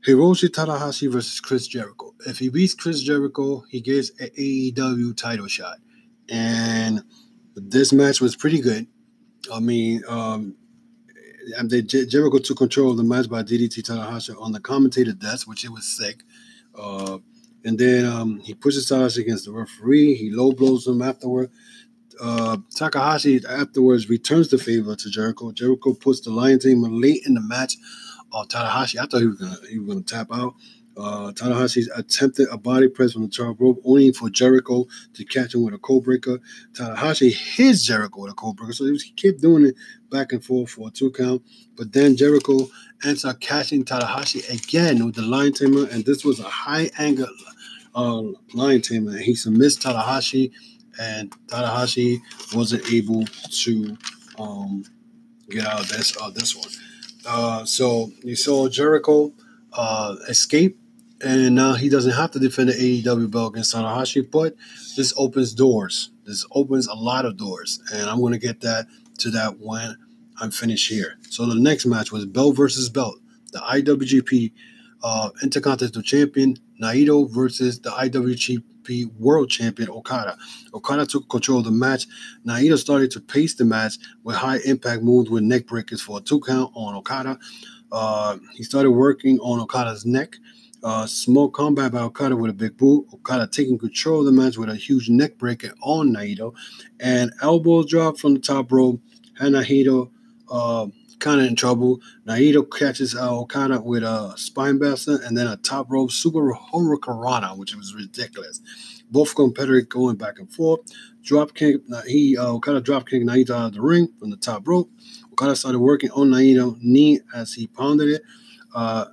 Hiroshi 0.08 0.50
Tanahashi 0.50 1.12
versus 1.12 1.40
Chris 1.40 1.66
Jericho. 1.68 2.14
If 2.28 2.38
he 2.38 2.50
beats 2.50 2.76
Chris 2.76 3.02
Jericho, 3.02 3.64
he 3.72 3.82
gets 3.82 4.12
an 4.20 4.30
AEW 4.38 5.18
title 5.18 5.48
shot. 5.48 5.78
And 6.30 7.02
this 7.56 7.92
match 7.92 8.22
was 8.22 8.36
pretty 8.36 8.62
good. 8.62 8.86
I 9.52 9.60
mean, 9.60 10.04
um, 10.08 10.56
they, 11.66 11.82
Jericho 11.82 12.40
took 12.40 12.58
control 12.58 12.92
of 12.92 12.98
the 12.98 13.04
match 13.04 13.30
by 13.30 13.44
DDT 13.44 13.84
Tanahashi 13.84 14.40
on 14.42 14.52
the 14.52 14.60
commentator 14.60 15.14
desk, 15.14 15.48
which 15.48 15.66
it 15.66 15.70
was 15.72 15.86
sick. 15.86 16.24
Uh, 16.78 17.20
and 17.66 17.78
then 17.78 18.06
um, 18.06 18.40
he 18.40 18.54
pushes 18.54 18.90
Tanahashi 18.90 19.20
against 19.20 19.46
the 19.46 19.52
referee. 19.52 20.16
He 20.16 20.32
low 20.32 20.52
blows 20.52 20.88
him 20.88 21.02
afterward 21.02 21.50
uh, 22.22 22.58
Takahashi 22.76 23.42
afterwards 23.48 24.10
returns 24.10 24.50
the 24.50 24.58
favor 24.58 24.96
to 24.96 25.10
Jericho. 25.10 25.52
Jericho 25.52 25.94
puts 25.94 26.22
the 26.22 26.32
Lion 26.32 26.60
Tamer 26.60 26.90
late 26.90 27.24
in 27.26 27.34
the 27.34 27.42
match. 27.42 27.76
Uh, 28.34 28.44
Tanahashi, 28.46 29.00
I 29.00 29.06
thought 29.06 29.22
he 29.22 29.28
was 29.28 29.38
gonna 29.38 29.58
he 29.70 29.80
was 29.80 29.88
gonna 29.88 30.04
tap 30.06 30.28
out. 30.34 30.56
Uh, 30.98 31.32
Tanahashi 31.32 31.86
attempted 31.96 32.48
a 32.52 32.58
body 32.58 32.88
press 32.88 33.14
from 33.14 33.24
the 33.24 33.28
top 33.28 33.60
rope, 33.60 33.82
only 33.86 34.12
for 34.12 34.30
Jericho 34.30 34.86
to 35.14 35.26
catch 35.26 35.54
him 35.54 35.64
with 35.64 35.74
a 35.74 35.78
code 35.78 36.04
breaker. 36.04 36.40
Tanahashi 36.74 37.32
hits 37.32 37.84
Jericho 37.84 38.22
with 38.22 38.32
a 38.32 38.36
code 38.36 38.56
breaker, 38.56 38.74
so 38.74 38.86
he, 38.86 38.92
was, 38.92 39.04
he 39.04 39.12
kept 39.12 39.42
doing 39.42 39.66
it 39.68 39.76
back 40.10 40.32
and 40.34 40.44
forth 40.44 40.72
for 40.72 40.88
a 40.88 40.92
two 40.92 41.12
count. 41.12 41.42
But 41.76 41.94
then 41.94 42.18
Jericho 42.18 42.68
ends 43.04 43.26
up 43.26 43.40
catching 43.40 43.86
Tanahashi 43.86 44.50
again 44.52 45.06
with 45.06 45.16
the 45.16 45.22
Lion 45.22 45.54
Tamer, 45.54 45.88
and 45.92 46.06
this 46.06 46.26
was 46.26 46.40
a 46.40 46.44
high 46.44 46.90
angle 46.98 47.28
uh, 47.94 48.24
Lion 48.54 48.82
Tamer. 48.82 49.12
And 49.12 49.20
He 49.22 49.36
submits 49.36 49.78
Tanahashi 49.78 50.52
and 51.00 51.32
Tanahashi 51.48 52.20
wasn't 52.54 52.92
able 52.92 53.26
to 53.26 53.98
um, 54.40 54.84
get 55.50 55.66
out 55.66 55.82
of 55.82 55.90
this 55.90 56.16
uh, 56.22 56.30
this 56.30 56.56
one. 56.56 56.70
Uh, 57.26 57.66
so 57.66 58.12
you 58.24 58.36
saw 58.36 58.68
Jericho 58.70 59.34
uh, 59.74 60.16
escape, 60.30 60.80
and 61.22 61.56
now 61.56 61.74
he 61.74 61.90
doesn't 61.90 62.14
have 62.14 62.32
to 62.32 62.40
defend 62.40 62.70
the 62.70 62.74
AEW 62.74 63.32
belt 63.32 63.54
against 63.54 63.74
Tanahashi, 63.74 64.30
but 64.30 64.56
this 64.96 65.14
opens 65.18 65.54
doors. 65.54 66.12
This 66.26 66.46
opens 66.52 66.88
a 66.88 66.94
lot 66.94 67.26
of 67.26 67.38
doors, 67.38 67.80
and 67.94 68.10
I'm 68.10 68.20
going 68.20 68.34
to 68.34 68.40
get 68.40 68.62
that 68.62 68.88
to 69.20 69.32
that 69.32 69.60
when 69.60 69.98
I'm 70.40 70.52
finished 70.52 70.90
here. 70.90 71.18
So 71.30 71.46
the 71.46 71.56
next 71.56 71.86
match 71.86 72.12
was 72.12 72.26
belt 72.26 72.56
versus 72.56 72.90
belt, 72.90 73.16
the 73.52 73.60
IWGP 73.60 74.52
uh, 75.04 75.30
Intercontinental 75.42 76.02
Champion 76.02 76.58
Naito 76.82 77.30
versus 77.30 77.80
the 77.80 77.90
IWGP 77.90 79.20
world 79.20 79.50
champion 79.50 79.90
Okada. 79.90 80.38
Okada 80.74 81.06
took 81.06 81.30
control 81.30 81.60
of 81.60 81.66
the 81.66 81.72
match. 81.72 82.08
Naito 82.46 82.78
started 82.78 83.12
to 83.12 83.20
pace 83.20 83.56
the 83.56 83.66
match 83.66 83.98
with 84.24 84.36
high 84.36 84.60
impact 84.66 85.04
moves 85.04 85.30
with 85.30 85.44
neck 85.44 85.68
breakers 85.68 86.02
for 86.02 86.20
a 86.20 86.22
two 86.22 86.40
count 86.40 86.72
on 86.76 86.96
Okada. 86.96 87.38
Uh, 87.92 88.38
he 88.54 88.64
started 88.64 88.92
working 88.92 89.40
on 89.40 89.60
Okada's 89.60 90.06
neck. 90.06 90.36
Uh, 90.88 91.06
small 91.06 91.50
combat 91.50 91.92
by 91.92 92.00
Okada 92.00 92.34
with 92.34 92.50
a 92.50 92.54
big 92.54 92.78
boot. 92.78 93.06
Okada 93.14 93.46
taking 93.46 93.78
control 93.78 94.22
of 94.22 94.26
the 94.26 94.32
match 94.32 94.58
with 94.58 94.70
a 94.70 94.76
huge 94.78 95.10
neck 95.10 95.38
breaker 95.38 95.74
on 95.84 96.14
Naito. 96.14 96.56
And 96.98 97.34
elbow 97.42 97.84
drop 97.84 98.18
from 98.18 98.36
the 98.36 98.40
top 98.40 98.72
rope. 98.72 99.02
Had 99.38 99.52
Naito 99.52 100.10
uh, 100.50 100.88
kind 101.20 101.42
of 101.42 101.48
in 101.48 101.58
trouble. 101.58 102.00
Naito 102.26 102.66
catches 102.72 103.18
uh, 103.18 103.38
Okada 103.38 103.82
with 103.82 104.04
a 104.04 104.34
spine 104.38 104.78
buster 104.80 105.20
and 105.26 105.38
then 105.38 105.46
a 105.48 105.58
top 105.58 105.88
rope 105.92 106.10
super 106.10 106.54
hurricanrana, 106.54 107.58
which 107.58 107.76
was 107.76 107.94
ridiculous. 107.94 108.62
Both 109.12 109.36
competitors 109.36 109.88
going 109.88 110.16
back 110.16 110.40
and 110.40 110.50
forth. 110.50 110.90
Drop 111.22 111.54
kick, 111.54 111.82
he 112.08 112.38
uh, 112.38 112.54
Okada 112.54 112.80
drop 112.80 113.10
kick 113.10 113.24
Naito 113.24 113.50
out 113.50 113.66
of 113.66 113.74
the 113.74 113.82
ring 113.82 114.08
from 114.18 114.30
the 114.30 114.38
top 114.38 114.66
rope. 114.66 114.90
Okada 115.34 115.54
started 115.58 115.80
working 115.80 116.12
on 116.12 116.30
Naito 116.30 116.82
knee 116.82 117.20
as 117.36 117.56
he 117.56 117.68
pounded 117.68 118.08
it. 118.08 118.22
Uh, 118.74 119.08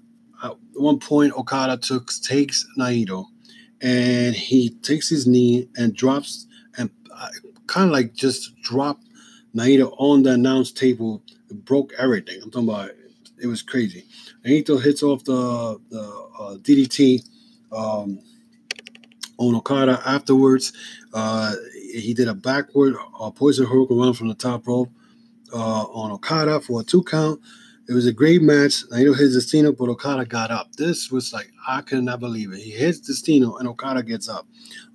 at 0.45 0.57
one 0.75 0.99
point, 0.99 1.33
Okada 1.33 1.79
took 1.79 2.11
takes 2.23 2.67
Naito 2.79 3.27
and 3.81 4.35
he 4.35 4.71
takes 4.71 5.09
his 5.09 5.27
knee 5.27 5.69
and 5.77 5.95
drops 5.95 6.47
and 6.77 6.91
uh, 7.15 7.29
kind 7.67 7.87
of 7.87 7.93
like 7.93 8.15
just 8.15 8.55
drop 8.63 9.01
Naito 9.55 9.95
on 9.99 10.23
the 10.23 10.33
announce 10.33 10.71
table 10.71 11.23
broke 11.51 11.93
everything. 11.99 12.41
I'm 12.43 12.51
talking 12.51 12.69
about 12.69 12.91
it 13.43 13.47
was 13.47 13.63
crazy. 13.63 14.05
Naito 14.45 14.83
hits 14.83 15.03
off 15.03 15.25
the 15.25 15.81
the 15.91 16.03
uh, 16.39 16.57
DDT 16.57 17.27
um, 17.73 18.21
on 19.39 19.55
Okada 19.55 20.03
afterwards. 20.05 20.73
Uh, 21.13 21.55
he 21.93 22.13
did 22.13 22.29
a 22.29 22.35
backward 22.35 22.97
uh, 23.19 23.31
poison 23.31 23.67
around 23.67 24.15
from 24.15 24.29
the 24.29 24.35
top 24.35 24.67
rope 24.67 24.91
uh, 25.53 25.85
on 25.85 26.11
Okada 26.13 26.61
for 26.61 26.81
a 26.81 26.85
two 26.85 27.03
count. 27.03 27.41
It 27.87 27.93
was 27.93 28.07
a 28.07 28.13
great 28.13 28.41
match. 28.41 28.89
Naito 28.89 29.17
hits 29.17 29.35
Destino, 29.35 29.73
but 29.73 29.91
Okada 29.91 30.25
got 30.25 30.51
up. 30.51 30.75
This 30.77 31.11
was 31.11 31.33
like 31.33 31.51
I 31.69 31.83
could 31.83 32.05
not 32.05 32.21
believe 32.21 32.53
it. 32.53 32.61
He 32.61 32.71
hits 32.71 32.99
Destino 33.01 33.57
and 33.57 33.69
Okada 33.69 34.03
gets 34.03 34.29
up. 34.29 34.47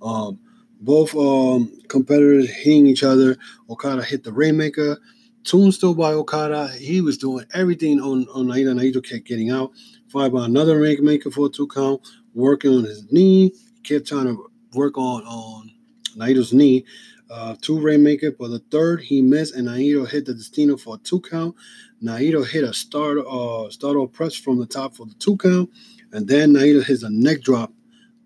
Um, 0.02 0.40
both 0.80 1.14
um, 1.14 1.72
competitors 1.88 2.50
hitting 2.50 2.86
each 2.86 3.04
other. 3.04 3.36
Okada 3.68 4.02
hit 4.02 4.24
the 4.24 4.32
Rainmaker. 4.32 4.98
Tombstone 5.44 5.94
by 5.94 6.12
Okada. 6.12 6.68
He 6.68 7.00
was 7.00 7.16
doing 7.16 7.46
everything 7.54 8.00
on, 8.00 8.26
on 8.34 8.46
Naito. 8.46 8.74
Naito 8.74 9.04
kept 9.04 9.24
getting 9.24 9.50
out. 9.50 9.70
Fired 10.08 10.32
by 10.32 10.44
another 10.44 10.80
Rainmaker 10.80 11.30
for 11.30 11.46
a 11.46 11.48
two 11.50 11.68
count. 11.68 12.06
Working 12.34 12.74
on 12.74 12.84
his 12.84 13.10
knee. 13.12 13.52
Kept 13.84 14.08
trying 14.08 14.26
to 14.26 14.50
work 14.74 14.98
on, 14.98 15.22
on 15.24 15.70
Naito's 16.16 16.52
knee. 16.52 16.84
Uh, 17.30 17.54
two 17.60 17.78
Rainmaker. 17.78 18.32
But 18.32 18.48
the 18.48 18.58
third, 18.70 19.02
he 19.02 19.22
missed, 19.22 19.54
and 19.54 19.68
Naito 19.68 20.08
hit 20.08 20.26
the 20.26 20.34
Destino 20.34 20.76
for 20.76 20.96
a 20.96 20.98
two 20.98 21.20
count. 21.20 21.54
Naito 22.02 22.46
hit 22.46 22.64
a 22.64 22.72
start 22.72 23.18
uh 23.18 23.70
startle 23.70 24.08
press 24.08 24.34
from 24.34 24.58
the 24.58 24.66
top 24.66 24.94
for 24.94 25.06
the 25.06 25.14
two 25.14 25.36
count. 25.36 25.70
And 26.12 26.26
then 26.28 26.54
Naito 26.54 26.84
hits 26.84 27.02
a 27.02 27.10
neck 27.10 27.42
drop. 27.42 27.72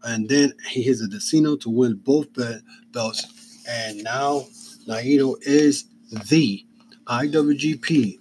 And 0.03 0.29
then 0.29 0.53
he 0.69 0.83
hits 0.83 1.01
a 1.01 1.09
Destino 1.09 1.57
to 1.57 1.71
win 1.71 1.95
both 1.95 2.29
belts. 2.93 3.63
And 3.69 4.05
now 4.05 4.47
Naito 4.87 5.37
is 5.43 5.85
the 6.31 6.65
IWGP 7.07 8.19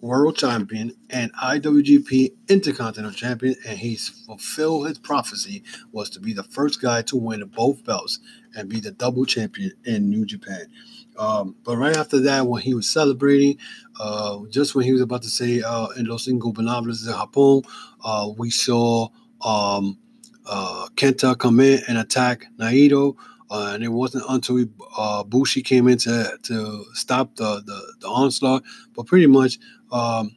World 0.00 0.36
Champion 0.36 0.94
and 1.10 1.34
IWGP 1.34 2.32
Intercontinental 2.48 3.16
Champion, 3.16 3.56
and 3.66 3.78
he's 3.78 4.08
fulfilled 4.08 4.86
his 4.86 4.98
prophecy 4.98 5.64
was 5.90 6.08
to 6.10 6.20
be 6.20 6.32
the 6.32 6.44
first 6.44 6.80
guy 6.80 7.02
to 7.02 7.16
win 7.16 7.44
both 7.54 7.84
belts 7.84 8.20
and 8.54 8.68
be 8.68 8.78
the 8.78 8.92
double 8.92 9.24
champion 9.24 9.72
in 9.84 10.08
New 10.08 10.24
Japan. 10.24 10.66
Um, 11.18 11.56
but 11.64 11.76
right 11.76 11.96
after 11.96 12.20
that, 12.20 12.46
when 12.46 12.62
he 12.62 12.74
was 12.74 12.88
celebrating, 12.88 13.58
uh, 14.00 14.38
just 14.50 14.74
when 14.74 14.84
he 14.84 14.92
was 14.92 15.00
about 15.00 15.22
to 15.22 15.28
say 15.28 15.60
uh, 15.62 15.88
"En 15.98 16.06
los 16.06 16.26
ingobernables 16.28 17.04
de 17.04 17.12
Japón," 17.12 17.64
uh, 18.04 18.30
we 18.36 18.50
saw 18.50 19.08
um, 19.42 19.98
uh, 20.46 20.88
Kenta 20.94 21.36
come 21.36 21.60
in 21.60 21.82
and 21.88 21.98
attack 21.98 22.46
Naito. 22.58 23.16
Uh, 23.50 23.70
and 23.72 23.82
it 23.82 23.88
wasn't 23.88 24.22
until 24.28 24.62
uh, 24.98 25.24
Bushi 25.24 25.62
came 25.62 25.88
in 25.88 25.96
to, 25.96 26.38
to 26.42 26.84
stop 26.92 27.34
the, 27.36 27.62
the, 27.64 27.94
the 28.00 28.06
onslaught. 28.06 28.62
But 28.94 29.06
pretty 29.06 29.26
much, 29.26 29.58
um, 29.90 30.36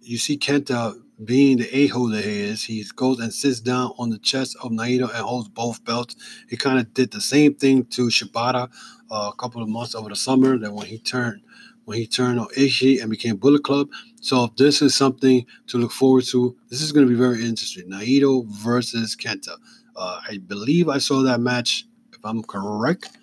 you 0.00 0.16
see 0.16 0.38
Kenta 0.38 0.94
being 1.22 1.58
the 1.58 1.76
a-hole 1.76 2.08
that 2.08 2.24
he 2.24 2.40
is. 2.40 2.64
He 2.64 2.82
goes 2.96 3.20
and 3.20 3.32
sits 3.32 3.60
down 3.60 3.92
on 3.98 4.08
the 4.08 4.18
chest 4.18 4.56
of 4.62 4.70
Naito 4.70 5.02
and 5.02 5.18
holds 5.18 5.48
both 5.48 5.84
belts. 5.84 6.16
He 6.48 6.56
kind 6.56 6.78
of 6.78 6.94
did 6.94 7.10
the 7.10 7.20
same 7.20 7.54
thing 7.54 7.84
to 7.86 8.06
Shibata 8.08 8.70
a 9.10 9.32
couple 9.38 9.62
of 9.62 9.68
months 9.68 9.94
over 9.94 10.08
the 10.08 10.16
summer. 10.16 10.58
That 10.58 10.72
when 10.72 10.86
he 10.86 10.98
turned 10.98 11.40
when 11.84 11.98
he 11.98 12.06
turned 12.06 12.38
on 12.38 12.46
Ishii 12.48 13.00
and 13.00 13.10
became 13.10 13.36
Bullet 13.36 13.64
Club. 13.64 13.88
So 14.20 14.44
if 14.44 14.56
this 14.56 14.82
is 14.82 14.94
something 14.94 15.44
to 15.68 15.78
look 15.78 15.92
forward 15.92 16.24
to. 16.26 16.56
This 16.68 16.82
is 16.82 16.92
going 16.92 17.06
to 17.06 17.10
be 17.10 17.18
very 17.18 17.44
interesting. 17.44 17.90
Naito 17.90 18.46
versus 18.46 19.16
Kenta. 19.16 19.56
Uh, 19.96 20.20
I 20.28 20.38
believe 20.38 20.88
I 20.88 20.98
saw 20.98 21.22
that 21.22 21.40
match. 21.40 21.86
If 22.12 22.20
I'm 22.24 22.42
correct, 22.42 23.18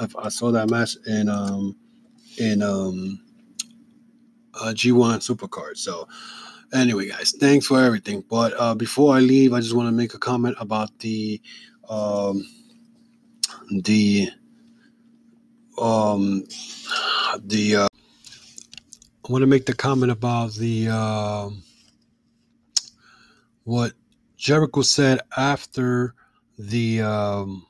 if 0.00 0.16
I 0.16 0.28
saw 0.28 0.50
that 0.52 0.70
match 0.70 0.96
in 1.06 1.28
um 1.28 1.76
in 2.38 2.62
um 2.62 3.20
uh, 4.54 4.72
G1 4.74 5.18
Supercard. 5.18 5.76
So 5.76 6.08
anyway, 6.72 7.08
guys, 7.08 7.32
thanks 7.38 7.66
for 7.66 7.82
everything. 7.82 8.24
But 8.28 8.54
uh, 8.58 8.74
before 8.74 9.14
I 9.14 9.20
leave, 9.20 9.52
I 9.52 9.60
just 9.60 9.76
want 9.76 9.88
to 9.88 9.92
make 9.92 10.14
a 10.14 10.18
comment 10.18 10.56
about 10.60 10.96
the 10.98 11.40
um 11.88 12.46
the 13.82 14.30
um 15.80 16.44
the 17.44 17.76
uh, 17.76 17.88
I 19.28 19.32
want 19.32 19.42
to 19.42 19.46
make 19.46 19.66
the 19.66 19.74
comment 19.74 20.10
about 20.10 20.54
the 20.54 20.88
uh, 20.90 21.50
what 23.64 23.92
Jericho 24.36 24.82
said 24.82 25.20
after 25.36 26.14
the 26.58 27.02
um, 27.02 27.66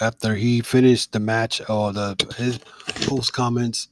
after 0.00 0.34
he 0.34 0.60
finished 0.60 1.12
the 1.12 1.20
match 1.20 1.62
or 1.68 1.92
the 1.92 2.16
his 2.36 2.58
post 3.06 3.32
comments. 3.32 3.88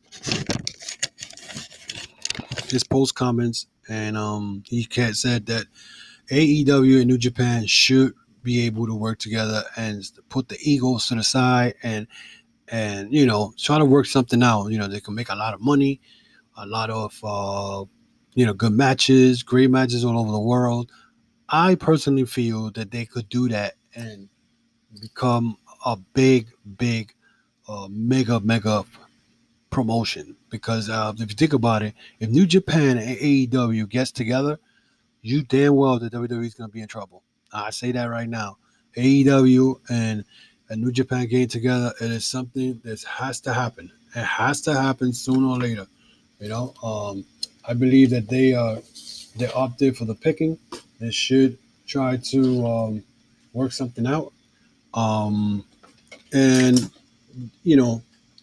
His 2.69 2.85
post 2.85 3.15
comments 3.15 3.67
and 3.89 4.17
um, 4.17 4.63
he 4.67 4.87
said 5.13 5.47
that 5.47 5.67
AEW 6.31 7.01
and 7.01 7.07
New 7.09 7.19
Japan 7.19 7.67
should 7.67 8.13
be 8.43 8.67
able 8.67 8.87
to 8.87 8.95
work 8.95 9.19
together 9.19 9.65
and 9.77 10.09
put 10.29 10.49
the 10.49 10.59
egos 10.63 11.09
to 11.09 11.15
the 11.15 11.23
side 11.23 11.75
and 11.83 12.07
and 12.71 13.13
you 13.13 13.27
know 13.27 13.53
try 13.59 13.79
to 13.79 13.85
work 13.85 14.07
something 14.07 14.43
out 14.43 14.69
you 14.69 14.79
know 14.79 14.87
they 14.87 15.01
can 15.01 15.15
make 15.15 15.29
a 15.29 15.35
lot 15.35 15.55
of 15.55 15.61
money 15.61 16.01
a 16.61 16.67
lot 16.67 16.91
of 16.91 17.19
uh, 17.25 17.85
you 18.35 18.47
know 18.47 18.53
good 18.53 18.73
matches, 18.73 19.43
great 19.43 19.71
matches 19.71 20.05
all 20.05 20.19
over 20.19 20.31
the 20.31 20.41
world. 20.41 20.91
I 21.49 21.75
personally 21.75 22.27
feel 22.27 22.71
that 22.73 22.91
they 22.91 23.07
could 23.07 23.29
do 23.29 23.49
that 23.49 23.75
and 23.95 24.29
become 25.01 25.57
a 25.85 25.97
big, 25.97 26.49
big, 26.77 27.13
uh, 27.69 27.89
mega, 27.91 28.39
mega 28.41 28.85
promotion. 29.71 30.37
Because 30.49 30.89
uh, 30.89 31.13
if 31.19 31.31
you 31.31 31.37
think 31.37 31.53
about 31.53 31.83
it, 31.83 31.95
if 32.21 32.31
New 32.31 32.47
Japan 32.47 32.99
and 32.99 33.17
AEW 33.17 33.89
gets 33.89 34.13
together, 34.13 34.61
you 35.23 35.43
damn 35.43 35.75
well 35.75 35.99
that 35.99 36.13
WWE 36.13 36.47
is 36.47 36.55
going 36.55 36.71
to 36.71 36.73
be 36.73 36.83
in 36.83 36.89
trouble. 36.89 37.25
I 37.53 37.71
say 37.71 37.91
that 37.93 38.05
right 38.05 38.29
now. 38.29 38.59
AEW 38.97 39.81
and, 39.91 40.25
and 40.71 40.81
New 40.81 40.93
Japan 40.93 41.27
getting 41.27 41.49
together, 41.49 41.93
it 42.01 42.11
is 42.11 42.25
something 42.25 42.81
that 42.85 43.03
has 43.03 43.41
to 43.43 43.53
happen. 43.53 43.91
It 44.15 44.25
has 44.25 44.61
to 44.63 44.81
happen 44.81 45.13
sooner 45.13 45.49
or 45.49 45.59
later. 45.59 45.87
You 46.39 46.49
know, 46.49 46.75
um, 46.83 47.25
I 47.69 47.75
believe 47.75 48.11
that 48.11 48.29
they 48.29 48.55
are 48.55 48.79
they're 49.37 49.57
up 49.57 49.77
there 49.79 49.93
for 49.93 50.05
the 50.05 50.15
picking. 50.15 50.59
They 51.01 51.11
should 51.11 51.59
try 51.87 52.17
to 52.17 52.67
um, 52.67 53.05
work 53.53 53.73
something 53.73 54.07
out. 54.07 54.33
Um, 54.95 55.65
and 56.33 56.91
you 57.65 57.77
know, 57.77 58.03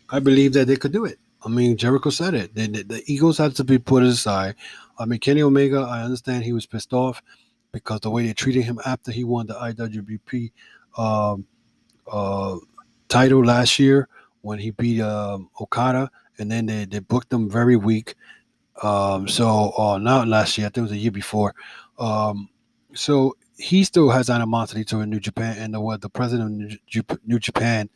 I 0.10 0.20
believe 0.20 0.54
that 0.54 0.68
they 0.68 0.76
could 0.76 0.92
do 0.92 1.06
it. 1.06 1.18
I 1.46 1.50
mean, 1.50 1.78
Jericho 1.78 2.10
said 2.10 2.34
it. 2.34 2.54
The, 2.56 3.04
egos 3.06 3.38
had 3.38 3.56
to 3.56 3.64
be 3.64 3.78
put 3.78 4.04
aside. 4.04 4.56
I 5.00 5.06
mean, 5.06 5.20
Kenny 5.20 5.44
Omega, 5.44 5.80
I 5.80 6.04
understand 6.04 6.44
he 6.44 6.52
was 6.52 6.66
pissed 6.66 6.94
off 6.94 7.22
because 7.72 8.02
the 8.02 8.10
way 8.10 8.26
they 8.26 8.34
treated 8.34 8.64
him 8.64 8.80
after 8.86 9.12
he 9.12 9.24
won 9.24 9.48
the 9.48 9.54
IWGP 9.54 10.52
um, 10.98 11.46
uh, 12.12 12.58
title 13.10 13.44
last 13.44 13.80
year 13.80 14.08
when 14.42 14.60
he 14.60 14.72
beat 14.72 15.02
um, 15.02 15.50
Okada 15.60 16.10
and 16.40 16.52
then 16.52 16.66
they, 16.66 16.86
they 16.86 17.00
booked 17.00 17.30
them 17.30 17.50
very 17.50 17.76
weak. 17.76 18.16
Um, 18.84 19.28
so 19.28 19.74
uh, 19.78 19.98
not 19.98 20.28
last 20.28 20.58
year, 20.58 20.68
I 20.68 20.70
think 20.70 20.78
it 20.78 20.82
was 20.84 20.92
a 20.92 20.98
year 20.98 21.12
before. 21.12 21.56
Um, 21.98 22.50
so 22.94 23.36
he 23.58 23.84
still 23.84 24.10
has 24.10 24.30
animosity 24.30 24.84
to 24.86 25.06
New 25.06 25.20
Japan 25.20 25.58
and 25.58 25.74
the, 25.74 25.82
what 25.82 26.02
the 26.02 26.10
president 26.10 26.74
of 26.74 27.20
New 27.26 27.40
Japan 27.40 27.90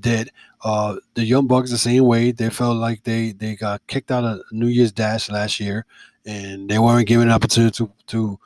did. 0.00 0.30
Uh, 0.64 0.96
the 1.14 1.24
Young 1.24 1.46
Bucks 1.46 1.70
the 1.70 1.78
same 1.78 2.04
way. 2.04 2.32
They 2.32 2.48
felt 2.50 2.76
like 2.76 3.02
they 3.04 3.32
they 3.32 3.56
got 3.56 3.86
kicked 3.86 4.10
out 4.10 4.24
of 4.24 4.40
New 4.52 4.68
Year's 4.68 4.92
Dash 4.92 5.30
last 5.30 5.60
year, 5.60 5.84
and 6.24 6.68
they 6.68 6.78
weren't 6.78 7.06
given 7.06 7.28
an 7.28 7.34
opportunity 7.34 7.76
to 7.76 7.92
to 8.06 8.38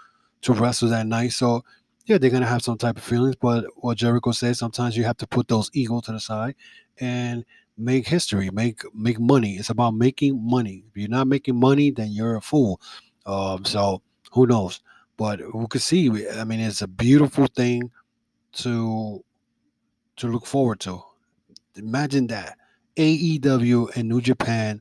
to 0.43 0.53
wrestle 0.53 0.89
that 0.89 1.07
night. 1.07 1.33
So 1.33 1.65
yeah, 2.07 2.19
they're 2.19 2.31
gonna 2.31 2.47
have 2.47 2.63
some 2.63 2.79
type 2.79 2.97
of 2.97 3.05
feelings. 3.05 3.37
But 3.37 3.65
what 3.77 3.99
Jericho 3.99 4.33
said, 4.33 4.57
sometimes 4.57 4.97
you 4.97 5.05
have 5.05 5.17
to 5.19 5.27
put 5.27 5.49
those 5.49 5.71
ego 5.75 6.01
to 6.01 6.13
the 6.13 6.21
side 6.21 6.55
and 6.99 7.45
make 7.77 8.07
history, 8.07 8.51
make 8.51 8.83
make 8.95 9.21
money. 9.21 9.55
It's 9.57 9.71
about 9.71 9.95
making 9.95 10.41
money. 10.43 10.85
If 10.89 10.97
you're 10.97 11.09
not 11.09 11.27
making 11.27 11.59
money, 11.59 11.91
then 11.91 12.13
you're 12.13 12.37
a 12.37 12.41
fool. 12.41 12.81
Um, 13.27 13.65
so 13.65 14.03
who 14.33 14.47
knows? 14.47 14.81
But 15.17 15.41
we 15.55 15.67
could 15.67 15.83
see. 15.83 16.09
I 16.29 16.45
mean, 16.45 16.61
it's 16.61 16.83
a 16.83 16.89
beautiful 16.89 17.47
thing 17.47 17.91
to 18.53 19.25
to 20.17 20.29
look 20.29 20.47
forward 20.47 20.81
to. 20.81 21.03
Imagine 21.77 22.27
that 22.29 22.57
AEW 22.97 23.97
and 23.97 24.09
New 24.09 24.21
Japan 24.21 24.81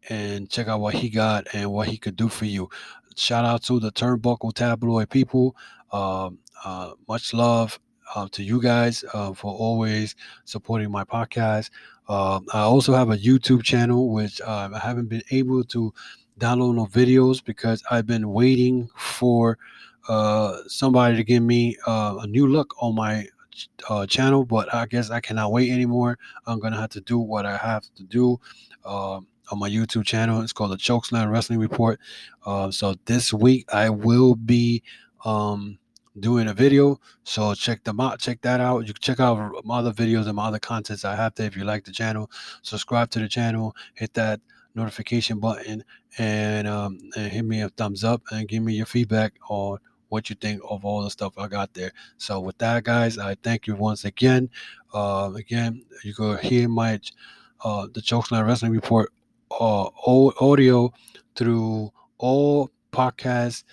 and 0.09 0.49
check 0.49 0.67
out 0.67 0.81
what 0.81 0.93
he 0.93 1.09
got 1.09 1.47
and 1.53 1.71
what 1.71 1.87
he 1.87 1.97
could 1.97 2.15
do 2.15 2.29
for 2.29 2.45
you. 2.45 2.69
Shout 3.15 3.43
out 3.43 3.63
to 3.63 3.79
the 3.79 3.91
Turnbuckle 3.91 4.53
Tabloid 4.53 5.09
people. 5.09 5.55
Um, 5.91 6.37
uh, 6.63 6.91
much 7.07 7.33
love 7.33 7.79
uh, 8.13 8.27
to 8.31 8.43
you 8.43 8.61
guys 8.61 9.03
uh, 9.13 9.33
for 9.33 9.51
always 9.51 10.15
supporting 10.43 10.91
my 10.91 11.03
podcast. 11.03 11.71
Um, 12.07 12.45
I 12.53 12.59
also 12.59 12.93
have 12.93 13.09
a 13.09 13.17
YouTube 13.17 13.63
channel, 13.63 14.11
which 14.11 14.39
um, 14.41 14.75
I 14.75 14.79
haven't 14.79 15.09
been 15.09 15.23
able 15.31 15.63
to 15.63 15.91
download 16.39 16.75
no 16.75 16.85
videos 16.85 17.43
because 17.43 17.81
I've 17.89 18.05
been 18.05 18.31
waiting 18.31 18.87
for 18.95 19.57
uh, 20.07 20.57
somebody 20.67 21.15
to 21.15 21.23
give 21.23 21.41
me 21.41 21.77
uh, 21.87 22.17
a 22.21 22.27
new 22.27 22.47
look 22.47 22.75
on 22.79 22.93
my 22.93 23.27
uh, 23.89 24.05
channel, 24.05 24.45
but 24.45 24.73
I 24.73 24.85
guess 24.85 25.09
I 25.09 25.19
cannot 25.19 25.51
wait 25.51 25.71
anymore. 25.71 26.17
I'm 26.45 26.59
gonna 26.59 26.79
have 26.79 26.89
to 26.91 27.01
do 27.01 27.19
what 27.19 27.45
I 27.45 27.57
have 27.57 27.83
to 27.95 28.03
do 28.03 28.39
uh, 28.83 29.15
on 29.51 29.59
my 29.59 29.69
YouTube 29.69 30.05
channel. 30.05 30.41
It's 30.41 30.53
called 30.53 30.71
the 30.71 30.77
Chokeslam 30.77 31.31
Wrestling 31.31 31.59
Report. 31.59 31.99
Uh, 32.45 32.71
so 32.71 32.95
this 33.05 33.33
week 33.33 33.65
I 33.73 33.89
will 33.89 34.35
be 34.35 34.83
um, 35.23 35.77
doing 36.19 36.47
a 36.47 36.53
video. 36.53 36.99
So 37.23 37.53
check 37.53 37.83
them 37.83 37.99
out. 37.99 38.19
Check 38.19 38.41
that 38.41 38.59
out. 38.59 38.87
You 38.87 38.93
can 38.93 39.01
check 39.01 39.19
out 39.19 39.65
my 39.65 39.79
other 39.79 39.91
videos 39.91 40.27
and 40.27 40.35
my 40.35 40.47
other 40.47 40.59
contents 40.59 41.05
I 41.05 41.15
have 41.15 41.35
there. 41.35 41.47
If 41.47 41.57
you 41.57 41.63
like 41.63 41.85
the 41.85 41.91
channel, 41.91 42.29
subscribe 42.61 43.09
to 43.11 43.19
the 43.19 43.27
channel. 43.27 43.75
Hit 43.93 44.13
that 44.13 44.39
notification 44.75 45.39
button 45.39 45.83
and, 46.17 46.67
um, 46.67 46.99
and 47.15 47.31
hit 47.31 47.45
me 47.45 47.61
a 47.61 47.69
thumbs 47.69 48.03
up 48.03 48.21
and 48.31 48.47
give 48.47 48.63
me 48.63 48.73
your 48.73 48.85
feedback 48.85 49.33
on 49.49 49.79
what 50.15 50.29
you 50.29 50.35
think 50.37 50.61
of 50.69 50.85
all 50.85 51.03
the 51.03 51.09
stuff 51.09 51.33
I 51.37 51.49
got 51.49 51.73
there. 51.73 51.91
So 52.17 52.39
with 52.39 52.57
that, 52.59 52.85
guys, 52.85 53.17
I 53.17 53.35
thank 53.43 53.67
you 53.67 53.75
once 53.75 54.05
again. 54.05 54.49
Uh, 54.93 55.29
again, 55.35 55.83
you 56.05 56.13
can 56.13 56.37
hear 56.37 56.69
my 56.69 57.01
uh, 57.65 57.87
the 57.93 57.99
Chokeslam 57.99 58.47
Wrestling 58.47 58.71
Report 58.71 59.11
uh, 59.51 59.89
audio 60.39 60.93
through 61.35 61.91
all 62.17 62.71
podcast 62.93 63.65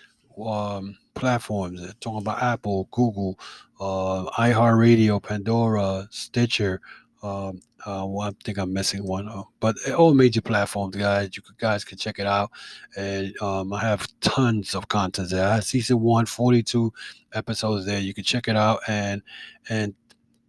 um, 0.44 0.98
platforms. 1.14 1.80
Talking 2.00 2.22
about 2.22 2.42
Apple, 2.42 2.88
Google, 2.90 3.38
uh, 3.80 4.24
iHeartRadio, 4.36 5.22
Pandora, 5.22 6.08
Stitcher. 6.10 6.80
Um, 7.22 7.60
uh, 7.86 8.04
well, 8.06 8.28
I 8.28 8.32
think 8.44 8.58
I'm 8.58 8.72
missing 8.72 9.04
one, 9.04 9.28
uh, 9.28 9.42
but 9.60 9.76
all 9.92 10.12
major 10.12 10.42
platforms, 10.42 10.96
guys. 10.96 11.30
You 11.36 11.42
guys 11.58 11.84
can 11.84 11.96
check 11.96 12.18
it 12.18 12.26
out, 12.26 12.50
and 12.96 13.40
um, 13.40 13.72
I 13.72 13.80
have 13.80 14.08
tons 14.20 14.74
of 14.74 14.88
content 14.88 15.30
there. 15.30 15.46
I 15.48 15.54
have 15.56 15.64
season 15.64 16.00
one, 16.00 16.26
42 16.26 16.92
episodes 17.34 17.86
there. 17.86 18.00
You 18.00 18.12
can 18.12 18.24
check 18.24 18.48
it 18.48 18.56
out 18.56 18.80
and 18.88 19.22
and 19.68 19.94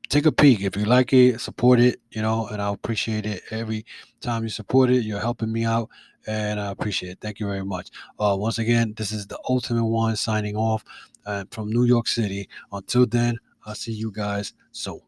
take 0.10 0.26
a 0.26 0.32
peek. 0.32 0.62
If 0.62 0.76
you 0.76 0.86
like 0.86 1.14
it, 1.14 1.42
support 1.42 1.80
it, 1.80 2.02
you 2.12 2.22
know, 2.22 2.48
and 2.48 2.62
I 2.62 2.74
appreciate 2.74 3.26
it 3.28 3.44
every 3.52 3.86
time 4.22 4.44
you 4.44 4.50
support 4.50 4.90
it. 4.90 5.04
You're 5.04 5.20
helping 5.20 5.52
me 5.52 5.66
out, 5.66 5.90
and 6.26 6.60
I 6.60 6.72
appreciate 6.72 7.12
it. 7.12 7.18
Thank 7.22 7.40
you 7.40 7.46
very 7.46 7.66
much. 7.66 7.90
Uh, 8.20 8.36
once 8.38 8.58
again, 8.58 8.94
this 8.98 9.12
is 9.12 9.28
the 9.28 9.40
Ultimate 9.48 9.86
One 9.86 10.16
signing 10.16 10.56
off 10.56 10.84
uh, 11.28 11.46
from 11.52 11.70
New 11.70 11.86
York 11.86 12.08
City. 12.08 12.50
Until 12.72 13.06
then, 13.06 13.38
I'll 13.66 13.76
see 13.76 13.94
you 13.94 14.12
guys 14.12 14.54
soon. 14.72 15.02